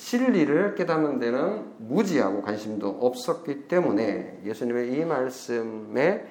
진리를 0.00 0.76
깨닫는 0.76 1.18
데는 1.18 1.74
무지하고 1.76 2.40
관심도 2.40 2.88
없었기 3.02 3.68
때문에 3.68 4.40
예수님의 4.46 4.94
이 4.94 5.04
말씀에 5.04 6.26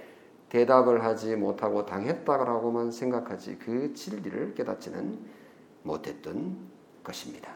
대답을 0.50 1.04
하지 1.04 1.36
못하고 1.36 1.86
당했다라고만 1.86 2.92
생각하지 2.92 3.60
그 3.60 3.94
진리를 3.94 4.56
깨닫지는 4.56 5.20
못했던 5.84 6.58
것입니다. 7.04 7.52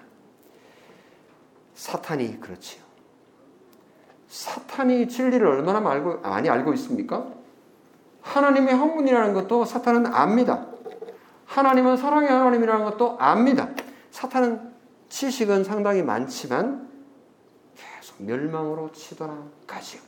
사탄이 1.73 2.39
그렇지요. 2.39 2.83
사탄이 4.27 5.07
진리를 5.07 5.45
얼마나 5.45 5.89
알고, 5.89 6.19
많이 6.19 6.47
알고 6.47 6.73
있습니까? 6.73 7.27
하나님의 8.21 8.75
한분이라는 8.75 9.33
것도 9.33 9.65
사탄은 9.65 10.05
압니다. 10.05 10.67
하나님은 11.47 11.97
사랑의 11.97 12.29
하나님이라는 12.29 12.85
것도 12.85 13.17
압니다. 13.19 13.69
사탄은 14.11 14.72
지식은 15.13 15.63
상당히 15.63 16.01
많지만 16.01 16.89
계속 17.75 18.23
멸망으로 18.23 18.91
치더라 18.91 19.43
가지요. 19.67 20.01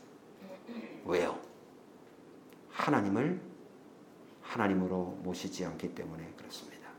왜요? 1.05 1.37
하나님을 2.71 3.39
하나님으로 4.41 5.19
모시지 5.21 5.63
않기 5.63 5.93
때문에 5.93 6.27
그렇습니다. 6.35 6.89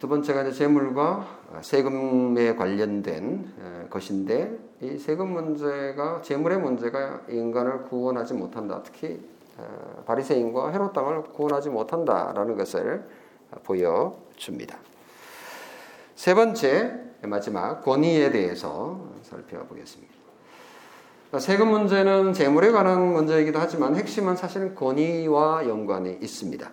두 0.00 0.08
번째가 0.08 0.42
이제 0.42 0.52
재물과 0.52 1.60
세금에 1.62 2.56
관련된 2.56 3.88
것인데 3.88 4.58
이 4.80 4.98
세금 4.98 5.32
문제가 5.32 6.20
재물의 6.22 6.58
문제가 6.58 7.22
인간을 7.28 7.84
구원하지 7.84 8.34
못한다. 8.34 8.82
특히 8.82 9.24
바리새인과 10.06 10.72
헤롯 10.72 10.92
땅을 10.92 11.22
구원하지 11.22 11.70
못한다라는 11.70 12.56
것을 12.56 13.19
보여줍니다. 13.64 14.78
세 16.14 16.34
번째 16.34 17.00
마지막 17.22 17.82
권위에 17.82 18.30
대해서 18.30 19.08
살펴보겠습니다. 19.22 20.14
세금 21.38 21.68
문제는 21.68 22.32
재물에 22.32 22.72
관한 22.72 23.12
문제이기도 23.12 23.58
하지만 23.58 23.94
핵심은 23.94 24.36
사실은 24.36 24.74
권위와 24.74 25.68
연관이 25.68 26.18
있습니다. 26.20 26.70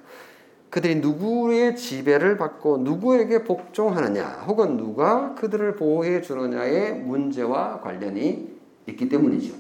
그들이 0.69 0.95
누구의 0.95 1.75
지배를 1.75 2.37
받고 2.37 2.79
누구에게 2.79 3.43
복종하느냐 3.43 4.43
혹은 4.47 4.77
누가 4.77 5.35
그들을 5.35 5.75
보호해 5.75 6.21
주느냐의 6.21 6.95
문제와 6.95 7.81
관련이 7.81 8.57
있기 8.87 9.07
때문이죠. 9.07 9.55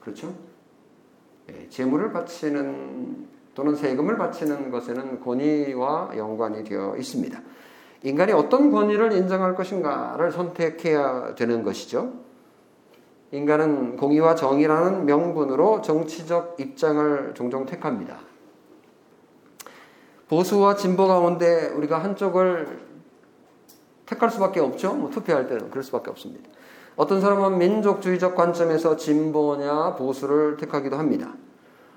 그렇죠? 0.00 0.34
예, 1.50 1.68
재물을 1.68 2.12
바치는 2.12 3.33
또는 3.54 3.74
세금을 3.76 4.18
바치는 4.18 4.70
것에는 4.70 5.20
권위와 5.20 6.10
연관이 6.16 6.64
되어 6.64 6.96
있습니다. 6.96 7.40
인간이 8.02 8.32
어떤 8.32 8.70
권위를 8.70 9.12
인정할 9.12 9.54
것인가를 9.54 10.32
선택해야 10.32 11.34
되는 11.34 11.62
것이죠. 11.62 12.12
인간은 13.30 13.96
공의와 13.96 14.34
정의라는 14.34 15.06
명분으로 15.06 15.80
정치적 15.80 16.56
입장을 16.60 17.32
종종 17.34 17.64
택합니다. 17.66 18.18
보수와 20.28 20.76
진보 20.76 21.06
가운데 21.06 21.68
우리가 21.68 21.98
한쪽을 21.98 22.78
택할 24.06 24.30
수밖에 24.30 24.60
없죠. 24.60 24.94
뭐 24.94 25.10
투표할 25.10 25.46
때는 25.46 25.70
그럴 25.70 25.82
수밖에 25.82 26.10
없습니다. 26.10 26.48
어떤 26.96 27.20
사람은 27.20 27.58
민족주의적 27.58 28.34
관점에서 28.34 28.96
진보냐 28.96 29.96
보수를 29.96 30.56
택하기도 30.56 30.96
합니다. 30.96 31.34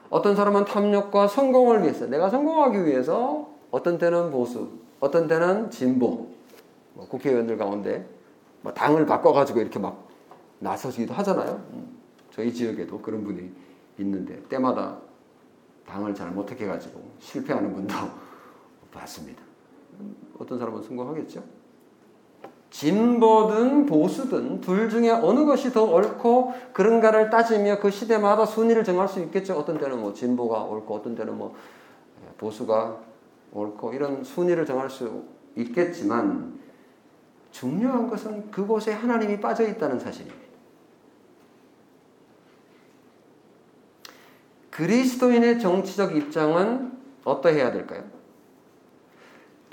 어떤 0.10 0.36
사람은 0.36 0.66
탐욕과 0.66 1.28
성공을 1.28 1.84
위해서 1.84 2.06
내가 2.08 2.30
성공하기 2.30 2.86
위해서 2.86 3.50
어떤 3.72 3.98
때는 3.98 4.32
보수, 4.32 4.70
어떤 5.00 5.28
때는 5.28 5.70
진보, 5.70 6.28
뭐 6.94 7.08
국회의원들 7.08 7.58
가운데 7.58 8.08
뭐 8.62 8.74
당을 8.74 9.06
바꿔가지고 9.06 9.60
이렇게 9.62 9.80
막 9.80 10.08
나서기도 10.60 11.14
하잖아요. 11.14 11.62
음, 11.74 11.98
저희 12.32 12.54
지역에도 12.54 13.00
그런 13.02 13.24
분이 13.24 13.52
있는데 14.00 14.42
때마다 14.48 14.98
당을 15.86 16.16
잘못 16.16 16.46
택해가지고 16.46 17.02
실패하는 17.20 17.74
분도 17.74 17.94
봤습니다. 18.92 19.42
어떤 20.40 20.58
사람은 20.58 20.84
성공하겠죠? 20.84 21.44
진보든 22.70 23.86
보수든 23.86 24.62
둘 24.62 24.90
중에 24.90 25.10
어느 25.10 25.46
것이 25.46 25.72
더 25.72 25.84
옳고 25.84 26.54
그런가를 26.74 27.30
따지며 27.30 27.80
그 27.80 27.90
시대마다 27.90 28.46
순위를 28.46 28.84
정할 28.84 29.08
수 29.08 29.20
있겠죠. 29.22 29.54
어떤 29.54 29.78
때는 29.80 30.00
뭐 30.00 30.14
진보가 30.14 30.64
옳고 30.64 30.96
어떤 30.96 31.16
때는 31.16 31.38
뭐 31.38 31.56
보수가 32.38 32.98
옳고 33.54 33.94
이런 33.94 34.24
순위를 34.24 34.66
정할 34.66 34.90
수 34.90 35.24
있겠지만 35.56 36.60
중요한 37.52 38.08
것은 38.08 38.52
그곳에 38.52 38.92
하나님이 38.92 39.40
빠져 39.40 39.68
있다는 39.68 40.00
사실입니다. 40.00 40.48
그리스도인의 44.70 45.60
정치적 45.60 46.16
입장은 46.16 46.92
어떠해야 47.24 47.72
될까요? 47.72 48.17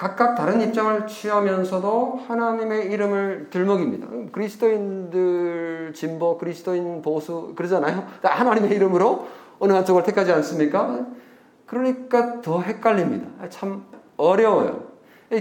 각각 0.05 0.35
다른 0.35 0.61
입장을 0.61 1.07
취하면서도 1.07 2.25
하나님의 2.29 2.93
이름을 2.93 3.47
들먹입니다. 3.49 4.07
그리스도인들 4.33 5.95
진보, 5.95 6.37
그리스도인 6.37 7.01
보수 7.01 7.55
그러잖아요. 7.57 8.07
하나님의 8.23 8.73
이름으로 8.73 9.27
어느 9.59 9.73
한쪽을 9.73 10.03
택하지 10.03 10.31
않습니까? 10.31 11.07
그러니까 11.65 12.43
더 12.43 12.61
헷갈립니다. 12.61 13.49
참 13.49 13.87
어려워요. 14.19 14.89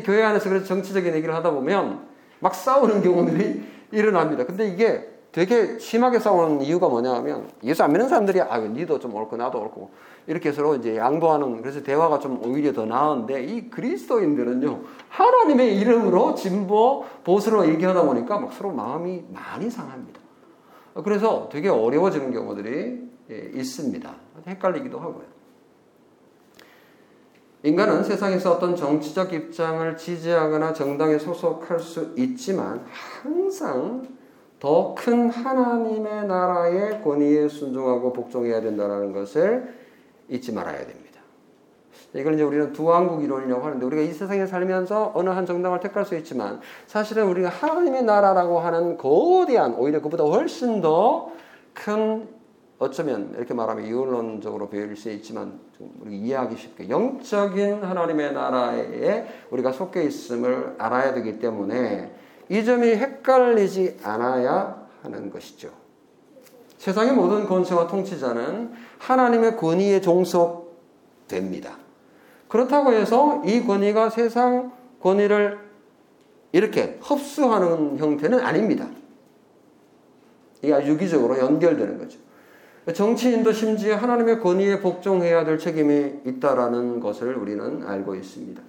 교회 0.06 0.24
안에서 0.24 0.48
그래서 0.48 0.66
정치적인 0.66 1.14
얘기를 1.14 1.36
하다 1.36 1.52
보면 1.52 2.00
막 2.40 2.56
싸우는 2.56 3.02
경우들이 3.02 3.66
일어납니다. 3.92 4.46
근데 4.46 4.70
이게 4.70 5.10
되게 5.34 5.78
심하게 5.78 6.20
싸우는 6.20 6.62
이유가 6.62 6.88
뭐냐 6.88 7.12
하면 7.16 7.50
예수 7.66 7.84
안 7.84 7.92
믿는 7.92 8.08
사람들이 8.08 8.40
아, 8.40 8.60
니도 8.60 9.00
좀 9.00 9.14
옳고 9.14 9.36
나도 9.36 9.60
옳고 9.60 9.92
이렇게 10.28 10.52
서로 10.52 10.76
이제 10.76 10.98
양보하는 10.98 11.62
그래서 11.62 11.84
대화가 11.84 12.20
좀 12.20 12.42
오히려 12.46 12.72
더 12.74 12.86
나은데 12.86 13.44
이 13.44 13.70
그리스도인들은요 13.70 14.82
하나님의 15.10 15.78
이름으로 15.80 16.36
진보 16.36 17.06
보수로 17.24 17.68
얘기하다 17.70 18.04
보니까 18.04 18.40
막 18.40 18.54
서로 18.54 18.72
마음이 18.72 19.24
많이 19.30 19.70
상합니다. 19.70 20.20
그래서 21.04 21.50
되게 21.52 21.70
어려워지는 21.70 22.32
경우들이 22.32 23.12
예, 23.32 23.52
있습니다. 23.54 24.16
헷갈리기도 24.48 25.00
하고요. 25.00 25.34
인간은 27.64 28.04
세상에서 28.04 28.52
어떤 28.52 28.76
정치적 28.76 29.34
입장을 29.34 29.96
지지하거나 29.96 30.74
정당에 30.74 31.18
소속할 31.18 31.80
수 31.80 32.14
있지만 32.18 32.86
항상 32.92 34.04
더 34.60 34.96
큰 34.96 35.30
하나님의 35.30 36.26
나라의 36.26 37.02
권위에 37.04 37.50
순종하고 37.50 38.14
복종해야 38.14 38.62
된다는 38.62 39.12
것을 39.12 39.83
잊지 40.30 40.52
말아야 40.54 40.80
됩니다. 40.80 41.22
이걸 42.14 42.36
이제 42.36 42.44
우리는 42.44 42.74
두왕국 42.74 43.24
이론이라고 43.24 43.66
하는데 43.66 43.86
우리가 43.86 44.02
이 44.04 44.12
세상에 44.12 44.46
살면서 44.46 45.14
어느 45.16 45.30
한 45.30 45.46
정당을 45.46 45.80
택할 45.80 46.06
수 46.06 46.16
있지만 46.16 46.62
사실은 46.86 47.28
우리가 47.28 47.50
하나님의 47.50 48.04
나라라고 48.04 48.60
하는 48.60 48.98
거대한 48.98 49.74
오히려 49.76 50.02
그보다 50.02 50.24
훨씬 50.24 50.82
더 50.82 51.32
큰 51.74 52.28
어쩌면 52.80 53.34
이렇게 53.38 53.54
말하면 53.54 53.86
이론적으로 53.86 54.70
배울 54.70 54.96
수 54.96 55.10
있지만 55.12 55.60
우리 56.02 56.18
이해하기 56.18 56.56
쉽게 56.58 56.90
영적인 56.90 57.84
하나님의 57.84 58.34
나라에 58.34 59.28
우리가 59.52 59.72
속해 59.72 60.04
있음을 60.04 60.76
알아야 60.78 61.14
되기 61.14 61.40
때문에 61.40 62.14
이 62.50 62.64
점이 62.64 62.88
헷갈리지 62.90 64.00
않아야 64.04 64.88
하는 65.02 65.30
것이죠. 65.30 65.70
세상의 66.84 67.14
모든 67.14 67.46
권세와 67.46 67.88
통치자는 67.88 68.74
하나님의 68.98 69.56
권위에 69.56 70.02
종속됩니다. 70.02 71.78
그렇다고 72.50 72.92
해서 72.92 73.42
이 73.46 73.66
권위가 73.66 74.10
세상 74.10 74.74
권위를 75.02 75.60
이렇게 76.52 77.00
흡수하는 77.02 77.98
형태는 77.98 78.38
아닙니다. 78.38 78.90
이게 80.62 80.86
유기적으로 80.86 81.40
연결되는 81.40 81.98
거죠. 82.00 82.20
정치인도 82.94 83.54
심지어 83.54 83.96
하나님의 83.96 84.42
권위에 84.42 84.82
복종해야 84.82 85.46
될 85.46 85.58
책임이 85.58 86.16
있다라는 86.26 87.00
것을 87.00 87.38
우리는 87.38 87.88
알고 87.88 88.14
있습니다. 88.16 88.62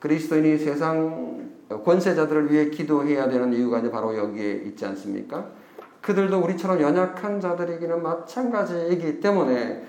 그리스도인이 0.00 0.56
세상 0.56 1.50
권세자들을 1.68 2.50
위해 2.50 2.70
기도해야 2.70 3.28
되는 3.28 3.52
이유가 3.52 3.82
바로 3.90 4.16
여기에 4.16 4.62
있지 4.64 4.86
않습니까? 4.86 5.62
그들도 6.04 6.38
우리처럼 6.38 6.82
연약한 6.82 7.40
자들에게는 7.40 8.02
마찬가지이기 8.02 9.20
때문에 9.20 9.82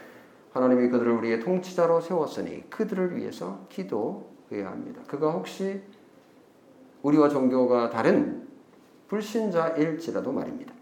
하나님이 0.53 0.87
그들을 0.87 1.11
우리의 1.11 1.41
통치자로 1.41 1.99
세웠으니 1.99 2.69
그들을 2.69 3.17
위해서 3.17 3.65
기도해야 3.67 4.71
합니다. 4.71 5.01
그가 5.07 5.31
혹시 5.31 5.81
우리와 7.01 7.27
종교가 7.27 7.89
다른 7.89 8.47
불신자일지라도 9.09 10.31
말입니다. 10.31 10.73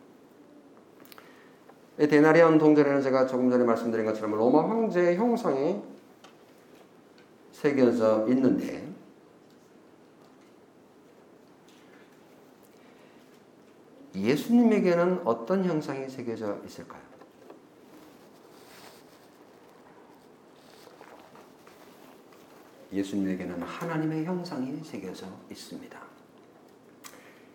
데나리안 1.97 2.59
동전에는 2.59 3.01
제가 3.01 3.25
조금 3.25 3.49
전에 3.49 3.63
말씀드린 3.63 4.05
것처럼 4.05 4.37
로마 4.37 4.69
황제의 4.69 5.17
형상이 5.17 5.81
새겨져 7.51 8.27
있는데 8.29 8.92
예수님에게는 14.15 15.21
어떤 15.25 15.65
형상이 15.65 16.09
새겨져 16.09 16.57
있을까요? 16.65 17.01
예수님에게는 22.91 23.61
하나님의 23.61 24.25
형상이 24.25 24.79
새겨져 24.83 25.25
있습니다. 25.49 25.99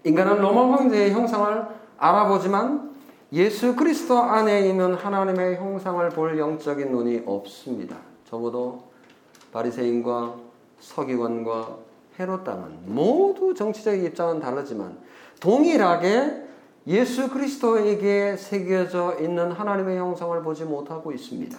인간은 0.05 0.41
로마 0.41 0.77
황제의 0.77 1.13
형상을 1.13 1.67
알아보지만 1.97 2.97
예수 3.33 3.77
그리스도 3.77 4.19
안에 4.19 4.69
있는 4.69 4.95
하나님의 4.95 5.57
형상을 5.57 6.09
볼 6.11 6.39
영적인 6.39 6.91
눈이 6.91 7.23
없습니다. 7.27 7.99
적어도 8.25 8.91
바리새인과 9.53 10.37
서기관과 10.81 11.79
헤롯 12.19 12.43
당은 12.43 12.81
모두 12.87 13.55
정치적 13.55 13.97
입장은 13.97 14.41
다르지만 14.41 14.99
동일하게 15.41 16.48
예수 16.89 17.29
그리스도에게 17.29 18.39
새겨져 18.39 19.19
있는 19.21 19.53
하나님의 19.53 19.99
형상을 19.99 20.43
보지 20.43 20.65
못하고 20.65 21.13
있습니다. 21.13 21.59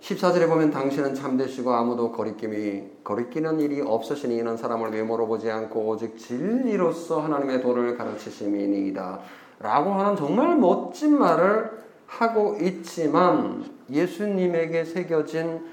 14절에 0.00 0.46
보면 0.46 0.70
당신은 0.70 1.14
참되시고 1.14 1.72
아무도 1.72 2.12
거리낌이 2.12 2.82
거리끼는 3.02 3.60
일이 3.60 3.80
없으시니 3.80 4.36
이는 4.36 4.58
사람을 4.58 4.90
외모로 4.90 5.26
보지 5.26 5.50
않고 5.50 5.88
오직 5.88 6.18
진리로서 6.18 7.22
하나님의 7.22 7.62
도를 7.62 7.96
가르치심이니이다. 7.96 9.20
라고 9.60 9.92
하는 9.92 10.16
정말 10.16 10.56
멋진 10.56 11.18
말을 11.18 11.70
하고 12.06 12.58
있지만 12.60 13.64
예수님에게 13.90 14.84
새겨진 14.84 15.64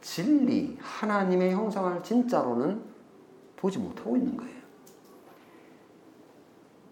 진리, 0.00 0.78
하나님의 0.80 1.52
형상을 1.52 2.04
진짜로는 2.04 2.82
보지 3.56 3.78
못하고 3.78 4.16
있는 4.16 4.36
거예요. 4.36 4.55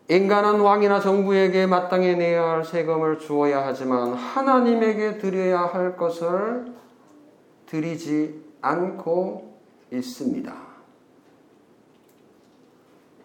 인간은 0.09 0.61
왕이나 0.61 1.00
정부에게 1.00 1.66
마땅히 1.66 2.14
내야 2.14 2.42
할 2.50 2.64
세금을 2.64 3.18
주어야 3.18 3.66
하지만 3.66 4.12
하나님에게 4.12 5.16
드려야 5.16 5.62
할 5.62 5.96
것을 5.96 6.66
드리지 7.66 8.44
않고 8.61 9.55
있습니다. 9.90 10.55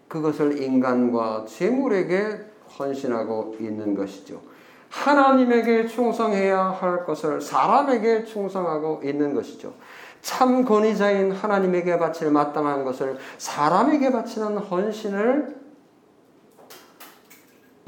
그것을 0.08 0.62
인간과 0.62 1.46
재물에게 1.48 2.40
헌신하고 2.78 3.58
있는 3.60 3.94
것이죠. 3.96 4.42
하나님에게 4.90 5.88
충성해야 5.88 6.60
할 6.60 7.06
것을 7.06 7.42
사람에게 7.42 8.24
충성하고 8.24 9.02
있는 9.04 9.36
것이죠. 9.36 9.74
참 10.22 10.66
권위자인 10.66 11.32
하나님에게 11.32 12.00
바칠 12.00 12.32
마땅한 12.32 12.84
것을 12.86 13.18
사람에게 13.38 14.12
바치는 14.12 14.58
헌신을 14.58 15.60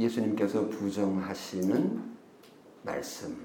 예수님께서 0.04 0.68
부정하시는 0.68 2.02
말씀입니다. 2.84 3.42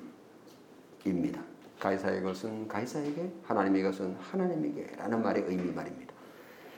가이사의 1.78 2.22
것은 2.22 2.68
가이사에게, 2.68 3.30
하나님의 3.44 3.82
것은 3.82 4.16
하나님에게 4.20 4.96
라는 4.96 5.22
말의 5.22 5.44
의미 5.46 5.72
말입니다. 5.72 6.14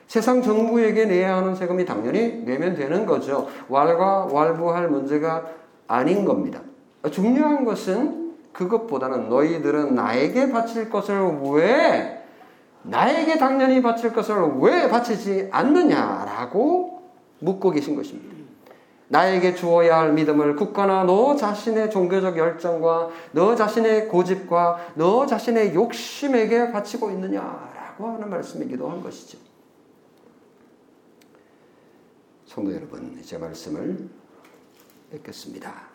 세상 0.06 0.42
정부에게 0.42 1.04
내야 1.04 1.36
하는 1.36 1.54
세금이 1.54 1.84
당연히 1.84 2.42
내면 2.44 2.74
되는 2.74 3.06
거죠. 3.06 3.48
왈과 3.68 4.26
왈부할 4.32 4.88
문제가 4.88 5.46
아닌 5.86 6.24
겁니다. 6.24 6.62
중요한 7.12 7.64
것은 7.64 8.34
그것보다는 8.52 9.28
너희들은 9.28 9.94
나에게 9.94 10.50
바칠 10.50 10.90
것을 10.90 11.38
왜 11.52 12.24
나에게 12.82 13.38
당연히 13.38 13.82
바칠 13.82 14.12
것을 14.12 14.34
왜 14.60 14.88
바치지 14.88 15.48
않느냐라고 15.52 17.02
묻고 17.40 17.70
계신 17.70 17.94
것입니다. 17.94 18.34
나에게 19.09 19.54
주어야 19.54 19.98
할 19.98 20.12
믿음을 20.12 20.54
굳거나 20.54 21.04
너 21.04 21.34
자신의 21.34 21.90
종교적 21.90 22.36
열정과 22.36 23.09
너 23.32 23.54
자신의 23.54 24.09
고집과 24.09 24.92
너 24.94 25.26
자신의 25.26 25.74
욕심에게 25.74 26.72
바치고 26.72 27.11
있느냐라고 27.11 28.06
하는 28.06 28.28
말씀이기도 28.28 28.88
한 28.88 29.02
것이죠. 29.02 29.38
성도 32.46 32.74
여러분, 32.74 33.20
제 33.22 33.38
말씀을 33.38 34.09
읽겠습니다. 35.14 35.88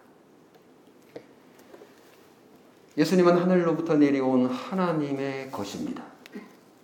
예수님은 2.98 3.38
하늘로부터 3.38 3.96
내려온 3.96 4.48
하나님의 4.48 5.52
것입니다. 5.52 6.04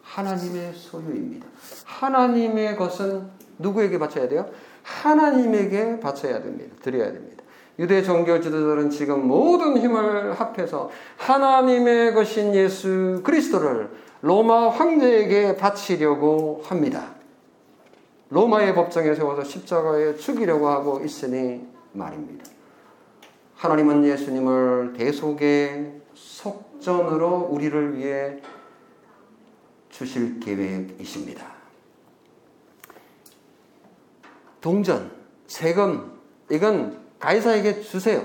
하나님의 0.02 0.74
소유입니다. 0.74 1.48
하나님의 1.86 2.76
것은 2.76 3.30
누구에게 3.60 4.00
바쳐야 4.00 4.28
돼요? 4.28 4.50
하나님에게 4.90 6.00
바쳐야 6.00 6.42
됩니다. 6.42 6.76
드려야 6.82 7.12
됩니다. 7.12 7.44
유대 7.78 8.04
종교 8.04 8.42
지도자들은 8.42 8.90
지금 8.90 9.26
모든 9.28 9.78
힘을 9.78 10.34
합해서 10.34 10.90
하나님의 11.18 12.14
것인 12.14 12.54
예수 12.54 13.22
그리스도를 13.24 13.90
로마 14.22 14.70
황제에게 14.70 15.56
바치려고 15.56 16.62
합니다. 16.66 17.16
로마의 18.30 18.76
법정에 18.76 19.16
세워서 19.16 19.44
십자가에 19.44 20.16
죽이려고 20.18 20.68
하고 20.68 21.00
있으니 21.04 21.66
말입니다. 21.94 22.46
하나님은 23.56 24.06
예수님을 24.06 24.94
대속의 24.98 26.02
속전으로 26.14 27.48
우리를 27.50 27.98
위해 27.98 28.40
주실 29.90 30.40
계획이십니다. 30.40 31.59
동전, 34.62 35.12
세금, 35.48 36.20
이건 36.52 37.00
가이사에게 37.20 37.82
주세요. 37.82 38.24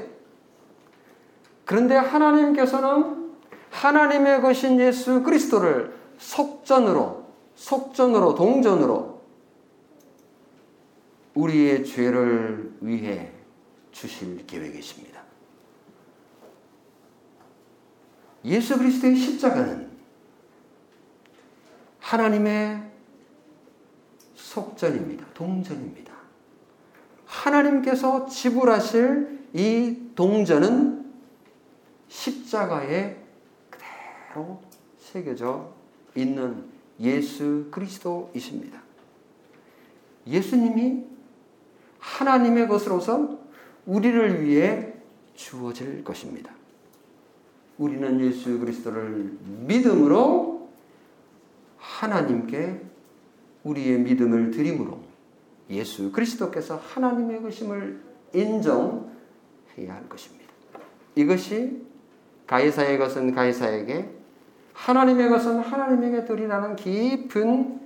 그런데 1.64 1.95
하나님께서는 1.97 3.35
하나님의 3.70 4.41
것인 4.41 4.78
예수 4.80 5.22
그리스도를 5.22 5.95
속전으로, 6.18 7.24
속전으로, 7.57 8.35
동전으로 8.35 9.22
우리의 11.35 11.85
죄를 11.85 12.72
위해 12.80 13.32
주실 13.91 14.47
계획이십니다. 14.47 15.22
예수 18.45 18.78
그리스도의 18.78 19.16
십자가는 19.16 19.91
하나님의 21.99 22.82
속전입니다. 24.35 25.26
동전입니다. 25.35 26.13
하나님께서 27.43 28.26
지불하실 28.26 29.39
이 29.55 30.11
동전은 30.14 31.05
십자가에 32.09 33.16
그대로 33.70 34.62
새겨져 34.99 35.72
있는 36.14 36.64
예수 37.01 37.66
그리스도이십니다. 37.70 38.80
예수님이 40.26 41.05
하나님의 41.99 42.68
것으로서 42.68 43.39
우리를 43.87 44.45
위해 44.45 44.93
주어질 45.35 46.05
것입니다. 46.05 46.53
우리는 47.76 48.20
예수 48.20 48.59
그리스도를 48.61 49.37
믿음으로 49.66 50.68
하나님께 51.76 52.80
우리의 53.64 53.99
믿음을 53.99 54.53
드림으로 54.53 55.03
예수 55.70 56.12
그리스도께서 56.12 56.76
하나님의 56.76 57.42
것임을 57.42 58.00
인정해야 58.34 59.06
할 59.88 60.08
것입니다. 60.08 60.44
이것이 61.14 61.82
가이사의 62.46 62.98
것은 62.98 63.34
가이사에게 63.34 64.10
하나님의 64.72 65.28
것은 65.30 65.60
하나님에게 65.60 66.24
드리라는 66.24 66.76
깊은 66.76 67.80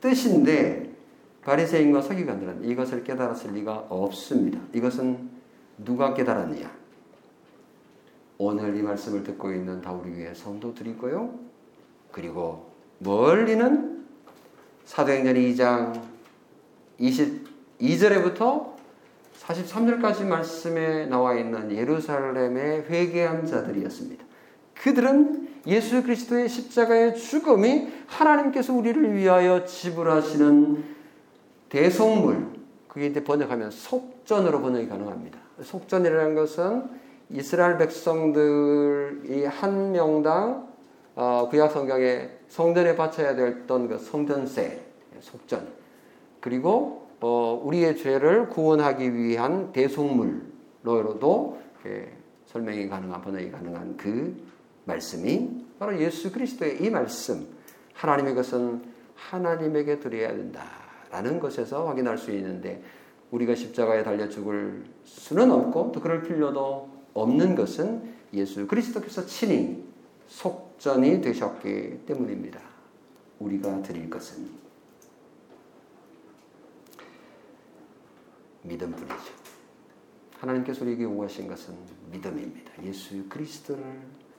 뜻인데 0.00 0.88
바리새인과 1.42 2.02
서기관들은 2.02 2.64
이것을 2.64 3.02
깨달았을 3.02 3.52
리가 3.54 3.86
없습니다. 3.88 4.60
이것은 4.74 5.30
누가 5.78 6.12
깨달았느냐? 6.12 6.70
오늘 8.36 8.76
이 8.76 8.82
말씀을 8.82 9.24
듣고 9.24 9.52
있는 9.52 9.80
다 9.80 9.92
우리교회 9.92 10.34
성도들이고요. 10.34 11.38
그리고 12.12 12.70
멀리는 12.98 14.06
사도행전 14.84 15.34
2장 15.34 16.17
22절에부터 17.00 18.78
43절까지 19.40 20.24
말씀에 20.24 21.06
나와 21.06 21.34
있는 21.34 21.72
예루살렘의 21.72 22.84
회개한 22.88 23.46
자들이었습니다. 23.46 24.24
그들은 24.74 25.48
예수 25.66 26.02
그리스도의 26.02 26.48
십자가의 26.48 27.16
죽음이 27.16 27.88
하나님께서 28.06 28.72
우리를 28.72 29.14
위하여 29.14 29.64
지불하시는 29.64 30.84
대속물, 31.68 32.46
그게 32.88 33.06
이제 33.06 33.22
번역하면 33.22 33.70
속전으로 33.70 34.60
번역이 34.60 34.88
가능합니다. 34.88 35.38
속전이라는 35.62 36.34
것은 36.34 36.84
이스라엘 37.30 37.76
백성들이 37.78 39.44
한 39.44 39.92
명당 39.92 40.68
어, 41.14 41.48
구약 41.50 41.72
성경에 41.72 42.30
성전에 42.48 42.94
바쳐야 42.94 43.34
됐던 43.34 43.88
그 43.88 43.98
성전세, 43.98 44.80
속전, 45.20 45.66
그리고 46.48 47.06
어, 47.20 47.60
우리의 47.62 47.98
죄를 47.98 48.48
구원하기 48.48 49.14
위한 49.14 49.70
대속물로도 49.72 51.58
설명이 52.46 52.88
가능한 52.88 53.20
번역이 53.20 53.50
가능한 53.50 53.98
그 53.98 54.34
말씀이 54.86 55.66
바로 55.78 56.00
예수 56.00 56.32
그리스도의 56.32 56.82
이 56.82 56.88
말씀 56.88 57.46
하나님의 57.92 58.34
것은 58.34 58.82
하나님에게 59.14 60.00
드려야 60.00 60.28
된다라는 60.28 61.38
것에서 61.38 61.86
확인할 61.86 62.16
수 62.16 62.30
있는데 62.32 62.82
우리가 63.30 63.54
십자가에 63.54 64.02
달려 64.02 64.26
죽을 64.30 64.84
수는 65.04 65.50
없고 65.50 65.92
또 65.92 66.00
그럴 66.00 66.22
필요도 66.22 66.88
없는 67.12 67.56
것은 67.56 68.14
예수 68.32 68.66
그리스도께서 68.66 69.26
친히 69.26 69.84
속전이 70.28 71.20
되셨기 71.20 72.06
때문입니다. 72.06 72.58
우리가 73.38 73.82
드릴 73.82 74.08
것은 74.08 74.67
믿음뿐이죠. 78.62 79.38
하나님께서 80.40 80.84
우리에게 80.84 81.04
요구하신 81.04 81.48
것은 81.48 81.74
믿음입니다. 82.10 82.72
예수 82.84 83.28
그리스도를 83.28 83.84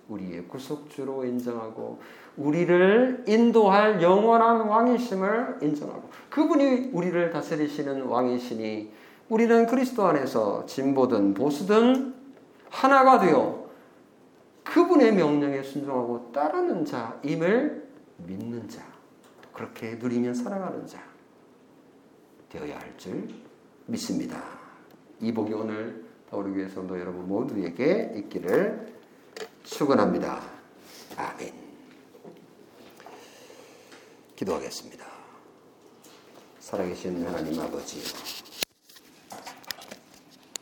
우리의 0.07 0.47
구속주로 0.47 1.25
인정하고 1.25 1.99
우리를 2.37 3.25
인도할 3.27 4.01
영원한 4.01 4.61
왕이심을 4.61 5.59
인정하고 5.61 6.09
그분이 6.29 6.91
우리를 6.93 7.29
다스리시는 7.29 8.03
왕이시니 8.03 8.91
우리는 9.29 9.67
그리스도 9.67 10.05
안에서 10.05 10.65
진보든 10.65 11.33
보수든 11.35 12.15
하나가 12.69 13.19
되어 13.19 13.69
그분의 14.63 15.13
명령에 15.13 15.61
순종하고 15.61 16.31
따르는 16.31 16.85
자임을 16.85 17.87
믿는 18.17 18.67
자 18.67 18.81
그렇게 19.53 19.95
누리면 19.95 20.33
살아가는 20.33 20.85
자 20.87 20.99
되어야 22.49 22.79
할 22.79 22.97
줄 22.97 23.48
믿습니다. 23.89 24.43
이 25.19 25.31
복이 25.33 25.53
오늘 25.53 26.05
바울교회 26.29 26.69
성도 26.69 26.99
여러분 26.99 27.27
모두에게 27.27 28.13
있기를 28.15 28.93
축원합니다. 29.63 30.41
아멘. 31.17 31.53
기도하겠습니다. 34.35 35.05
살아계신 36.59 37.25
하나님 37.25 37.59
아버지. 37.59 38.48